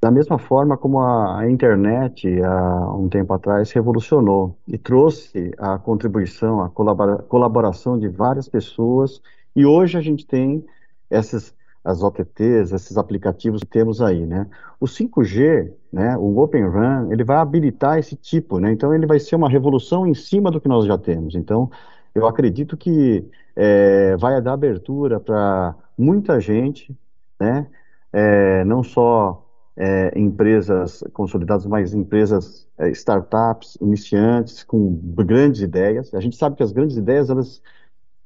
da 0.00 0.10
mesma 0.10 0.38
forma 0.38 0.76
como 0.76 1.00
a, 1.00 1.50
internet, 1.50 2.40
há 2.42 2.94
um 2.94 3.08
tempo 3.08 3.32
atrás, 3.32 3.72
revolucionou 3.72 4.56
e 4.66 4.78
trouxe 4.78 5.52
a 5.58 5.78
contribuição, 5.78 6.62
a 6.62 6.70
colabora, 6.70 7.18
colaboração 7.18 7.98
de 7.98 8.08
várias 8.08 8.48
pessoas, 8.48 9.20
e 9.56 9.66
hoje 9.66 9.98
a 9.98 10.00
gente 10.00 10.24
tem 10.26 10.64
essas 11.10 11.54
as 11.84 12.02
OTTs, 12.02 12.72
esses 12.72 12.98
aplicativos 12.98 13.62
que 13.62 13.70
temos 13.70 14.02
aí, 14.02 14.26
né? 14.26 14.46
O 14.78 14.84
5G, 14.84 15.72
né, 15.90 16.18
o 16.18 16.38
Open 16.38 16.68
RAN, 16.68 17.08
ele 17.10 17.24
vai 17.24 17.38
habilitar 17.38 17.98
esse 17.98 18.14
tipo, 18.14 18.58
né? 18.58 18.70
Então 18.72 18.94
ele 18.94 19.06
vai 19.06 19.18
ser 19.18 19.36
uma 19.36 19.48
revolução 19.48 20.06
em 20.06 20.12
cima 20.12 20.50
do 20.50 20.60
que 20.60 20.68
nós 20.68 20.84
já 20.84 20.98
temos. 20.98 21.34
Então 21.34 21.70
eu 22.14 22.26
acredito 22.26 22.76
que 22.76 23.24
é, 23.56 24.16
vai 24.18 24.40
dar 24.42 24.52
abertura 24.52 25.18
para 25.18 25.74
muita 25.96 26.38
gente, 26.40 26.94
né? 27.40 27.66
É, 28.12 28.64
não 28.64 28.82
só 28.82 29.47
é, 29.80 30.12
empresas 30.18 31.04
consolidadas, 31.12 31.64
mas 31.64 31.94
empresas, 31.94 32.66
é, 32.76 32.90
startups, 32.90 33.78
iniciantes, 33.80 34.64
com 34.64 34.92
grandes 35.14 35.60
ideias. 35.60 36.12
A 36.12 36.20
gente 36.20 36.36
sabe 36.36 36.56
que 36.56 36.64
as 36.64 36.72
grandes 36.72 36.96
ideias, 36.96 37.30
elas, 37.30 37.62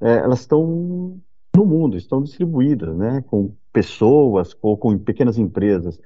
é, 0.01 0.17
elas 0.17 0.39
estão 0.39 1.21
no 1.55 1.65
mundo, 1.65 1.95
estão 1.95 2.23
distribuídas, 2.23 2.97
né, 2.97 3.23
com 3.27 3.53
pessoas 3.71 4.57
ou 4.63 4.75
com 4.75 4.97
pequenas 4.97 5.37
empresas. 5.37 5.99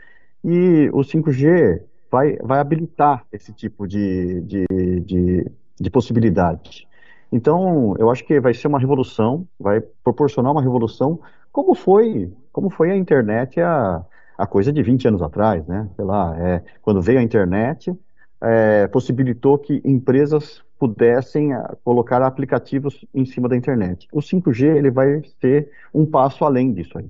E 0.43 0.89
o 0.91 0.99
5G 0.99 1.81
vai, 2.11 2.35
vai 2.43 2.59
habilitar 2.59 3.25
esse 3.31 3.53
tipo 3.53 3.87
de, 3.87 4.41
de, 4.41 4.65
de, 4.99 5.51
de 5.79 5.89
possibilidade. 5.89 6.85
Então, 7.31 7.95
eu 7.97 8.09
acho 8.09 8.25
que 8.25 8.37
vai 8.41 8.53
ser 8.53 8.67
uma 8.67 8.79
revolução, 8.79 9.47
vai 9.57 9.79
proporcionar 9.79 10.51
uma 10.51 10.61
revolução, 10.61 11.21
como 11.53 11.73
foi, 11.73 12.33
como 12.51 12.69
foi 12.69 12.91
a 12.91 12.97
internet 12.97 13.61
a 13.61 14.05
a 14.37 14.45
coisa 14.45 14.71
de 14.71 14.83
20 14.83 15.07
anos 15.07 15.21
atrás, 15.21 15.65
né? 15.65 15.89
Sei 15.95 16.05
lá, 16.05 16.37
é, 16.37 16.63
quando 16.81 17.01
veio 17.01 17.19
a 17.19 17.23
internet, 17.23 17.93
é, 18.41 18.87
possibilitou 18.87 19.57
que 19.57 19.81
empresas 19.83 20.61
pudessem 20.77 21.53
ah, 21.53 21.75
colocar 21.83 22.21
aplicativos 22.21 23.03
em 23.13 23.25
cima 23.25 23.49
da 23.49 23.55
internet. 23.55 24.07
O 24.11 24.19
5G 24.19 24.75
ele 24.75 24.91
vai 24.91 25.23
ser 25.41 25.71
um 25.93 26.05
passo 26.05 26.45
além 26.45 26.71
disso 26.71 26.97
aí. 26.97 27.09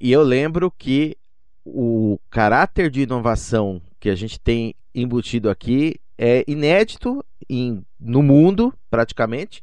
E 0.00 0.10
eu 0.10 0.22
lembro 0.22 0.70
que 0.70 1.16
o 1.64 2.18
caráter 2.30 2.90
de 2.90 3.02
inovação 3.02 3.80
que 4.00 4.08
a 4.08 4.14
gente 4.14 4.40
tem 4.40 4.74
embutido 4.94 5.48
aqui 5.48 5.96
é 6.18 6.42
inédito 6.46 7.24
em, 7.48 7.84
no 8.00 8.22
mundo, 8.22 8.72
praticamente, 8.90 9.62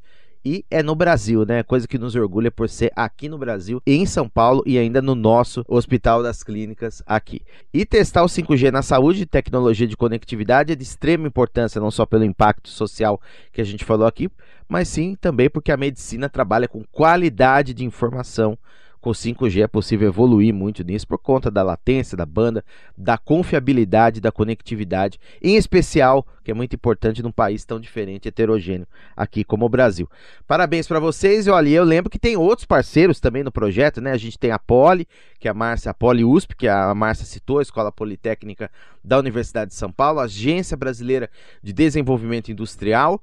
e 0.50 0.66
é 0.72 0.82
no 0.82 0.96
Brasil, 0.96 1.46
né? 1.46 1.62
Coisa 1.62 1.88
que 1.88 2.00
nos 2.00 2.16
orgulha 2.16 2.50
por 2.50 2.68
ser 2.68 2.92
aqui 2.96 3.30
no 3.30 3.38
Brasil, 3.38 3.80
em 3.86 4.04
São 4.04 4.28
Paulo 4.28 4.64
e 4.66 4.80
ainda 4.80 5.00
no 5.00 5.14
nosso 5.14 5.64
Hospital 5.68 6.24
das 6.24 6.42
Clínicas 6.42 7.04
aqui. 7.06 7.44
E 7.72 7.86
testar 7.86 8.24
o 8.24 8.26
5G 8.26 8.72
na 8.72 8.82
saúde 8.82 9.22
e 9.22 9.26
tecnologia 9.28 9.86
de 9.86 9.96
conectividade 9.96 10.74
é 10.74 10.76
de 10.76 10.82
extrema 10.82 11.28
importância, 11.28 11.80
não 11.80 11.92
só 11.92 12.04
pelo 12.04 12.24
impacto 12.24 12.68
social 12.68 13.22
que 13.54 13.62
a 13.62 13.64
gente 13.64 13.86
falou 13.86 14.08
aqui, 14.08 14.28
mas 14.68 14.88
sim 14.88 15.16
também 15.22 15.52
porque 15.52 15.72
a 15.72 15.78
medicina 15.78 16.28
trabalha 16.28 16.68
com 16.68 16.84
qualidade 16.92 17.72
de 17.72 17.86
informação 17.86 18.58
com 19.02 19.12
5G 19.12 19.64
é 19.64 19.68
possível 19.68 20.08
evoluir 20.08 20.54
muito 20.54 20.84
nisso 20.84 21.08
por 21.08 21.18
conta 21.18 21.50
da 21.50 21.64
latência 21.64 22.18
da 22.18 22.26
banda, 22.26 22.64
da 22.98 23.18
confiabilidade, 23.18 24.20
da 24.20 24.32
conectividade, 24.32 25.20
em 25.42 25.56
especial, 25.56 26.26
que 26.44 26.52
é 26.52 26.54
muito 26.54 26.76
importante 26.76 27.24
num 27.24 27.32
país 27.32 27.64
tão 27.64 27.80
diferente, 27.80 28.28
heterogêneo, 28.28 28.88
aqui 29.16 29.44
como 29.44 29.66
o 29.66 29.70
Brasil. 29.70 30.10
Parabéns 30.48 30.88
para 30.88 31.00
vocês. 31.00 31.48
E 31.48 31.50
olha, 31.50 31.70
eu 31.70 31.84
lembro 31.84 32.10
que 32.10 32.20
tem 32.20 32.36
outros 32.36 32.66
parceiros 32.66 33.20
também 33.20 33.44
no 33.44 33.52
projeto, 33.52 34.02
né? 34.02 34.12
A 34.12 34.18
gente 34.18 34.38
tem 34.38 34.52
a 34.52 34.60
Poli, 34.60 35.08
que 35.40 35.48
é 35.48 35.52
a 35.52 35.54
Márcia, 35.54 35.92
a 35.92 35.94
Poli 35.94 36.26
USP, 36.26 36.56
que 36.56 36.68
a 36.68 36.94
Márcia 36.94 37.26
citou, 37.26 37.60
a 37.60 37.62
Escola 37.62 37.92
Politécnica 37.92 38.70
da 39.04 39.18
Universidade 39.18 39.70
de 39.70 39.76
São 39.76 39.92
Paulo, 39.92 40.20
a 40.20 40.24
Agência 40.24 40.76
Brasileira 40.76 41.30
de 41.64 41.72
Desenvolvimento 41.72 42.52
Industrial. 42.52 43.22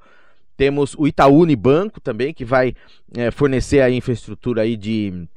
Temos 0.57 0.95
o 0.97 1.07
Itaú 1.07 1.41
Unibanco 1.41 2.01
também, 2.01 2.33
que 2.33 2.45
vai 2.45 2.75
é, 3.15 3.31
fornecer 3.31 3.81
a 3.81 3.91
infraestrutura 3.91 4.62
aí 4.62 4.75
de 4.75 5.29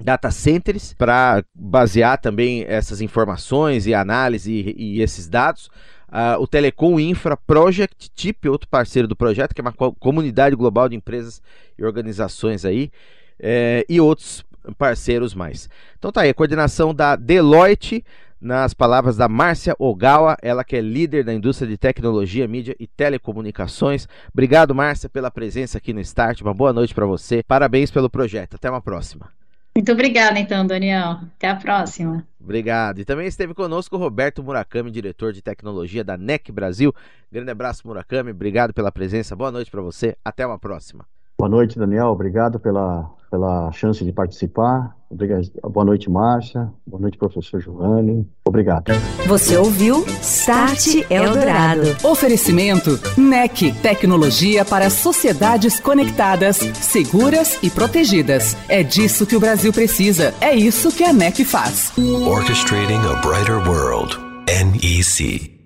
data 0.00 0.30
centers 0.30 0.94
para 0.94 1.44
basear 1.54 2.18
também 2.18 2.64
essas 2.66 3.00
informações 3.00 3.86
e 3.86 3.94
análise 3.94 4.52
e, 4.52 4.96
e 4.96 5.02
esses 5.02 5.28
dados. 5.28 5.70
Uh, 6.08 6.40
o 6.40 6.46
Telecom 6.46 6.98
Infra 6.98 7.36
Project 7.36 8.10
Tip, 8.12 8.48
outro 8.48 8.68
parceiro 8.68 9.06
do 9.06 9.14
projeto, 9.14 9.54
que 9.54 9.60
é 9.60 9.62
uma 9.62 9.72
co 9.72 9.92
comunidade 9.92 10.56
global 10.56 10.88
de 10.88 10.96
empresas 10.96 11.40
e 11.78 11.84
organizações 11.84 12.64
aí, 12.64 12.90
é, 13.38 13.86
e 13.88 14.00
outros 14.00 14.44
parceiros 14.76 15.34
mais. 15.34 15.68
Então 15.98 16.10
tá 16.10 16.22
aí, 16.22 16.30
a 16.30 16.34
coordenação 16.34 16.92
da 16.92 17.14
Deloitte, 17.14 18.04
nas 18.40 18.74
palavras 18.74 19.16
da 19.16 19.28
Márcia 19.28 19.76
Ogawa, 19.78 20.36
ela 20.42 20.64
que 20.64 20.74
é 20.74 20.80
líder 20.80 21.22
da 21.22 21.32
indústria 21.32 21.68
de 21.68 21.76
tecnologia, 21.76 22.48
mídia 22.48 22.74
e 22.80 22.86
telecomunicações. 22.86 24.08
Obrigado, 24.32 24.74
Márcia, 24.74 25.08
pela 25.08 25.30
presença 25.30 25.78
aqui 25.78 25.92
no 25.92 26.00
Start. 26.00 26.40
Uma 26.40 26.54
boa 26.54 26.72
noite 26.72 26.94
para 26.94 27.06
você. 27.06 27.42
Parabéns 27.42 27.90
pelo 27.90 28.08
projeto. 28.08 28.54
Até 28.56 28.70
uma 28.70 28.80
próxima. 28.80 29.39
Muito 29.74 29.92
obrigada, 29.92 30.38
então, 30.38 30.66
Daniel. 30.66 31.20
Até 31.36 31.48
a 31.48 31.56
próxima. 31.56 32.26
Obrigado. 32.40 32.98
E 32.98 33.04
também 33.04 33.26
esteve 33.26 33.54
conosco 33.54 33.96
o 33.96 33.98
Roberto 33.98 34.42
Murakami, 34.42 34.90
diretor 34.90 35.32
de 35.32 35.40
tecnologia 35.40 36.02
da 36.02 36.16
NEC 36.16 36.50
Brasil. 36.50 36.92
Grande 37.30 37.50
abraço, 37.50 37.86
Murakami. 37.86 38.30
Obrigado 38.32 38.74
pela 38.74 38.90
presença. 38.90 39.36
Boa 39.36 39.52
noite 39.52 39.70
para 39.70 39.80
você. 39.80 40.16
Até 40.24 40.44
uma 40.46 40.58
próxima. 40.58 41.04
Boa 41.38 41.48
noite, 41.48 41.78
Daniel. 41.78 42.08
Obrigado 42.08 42.58
pela, 42.58 43.08
pela 43.30 43.70
chance 43.72 44.04
de 44.04 44.12
participar. 44.12 44.96
Obrigado. 45.08 45.50
Boa 45.70 45.84
noite, 45.84 46.10
Márcia. 46.10 46.70
Boa 46.86 47.00
noite, 47.00 47.16
professor 47.16 47.60
Giovanni. 47.60 48.26
Obrigado. 48.44 48.92
Você 49.26 49.56
ouviu 49.56 50.04
Start 50.20 51.04
Eldorado. 51.10 51.82
Oferecimento 52.04 52.98
NEC, 53.16 53.72
tecnologia 53.80 54.64
para 54.64 54.90
sociedades 54.90 55.80
conectadas, 55.80 56.56
seguras 56.56 57.58
e 57.62 57.70
protegidas. 57.70 58.56
É 58.68 58.82
disso 58.82 59.26
que 59.26 59.36
o 59.36 59.40
Brasil 59.40 59.72
precisa. 59.72 60.34
É 60.40 60.54
isso 60.54 60.90
que 60.92 61.04
a 61.04 61.12
NEC 61.12 61.44
faz. 61.44 61.92
Orchestrating 61.98 62.94
a 62.94 63.20
brighter 63.20 63.58
world. 63.68 64.16
NEC. 64.46 65.59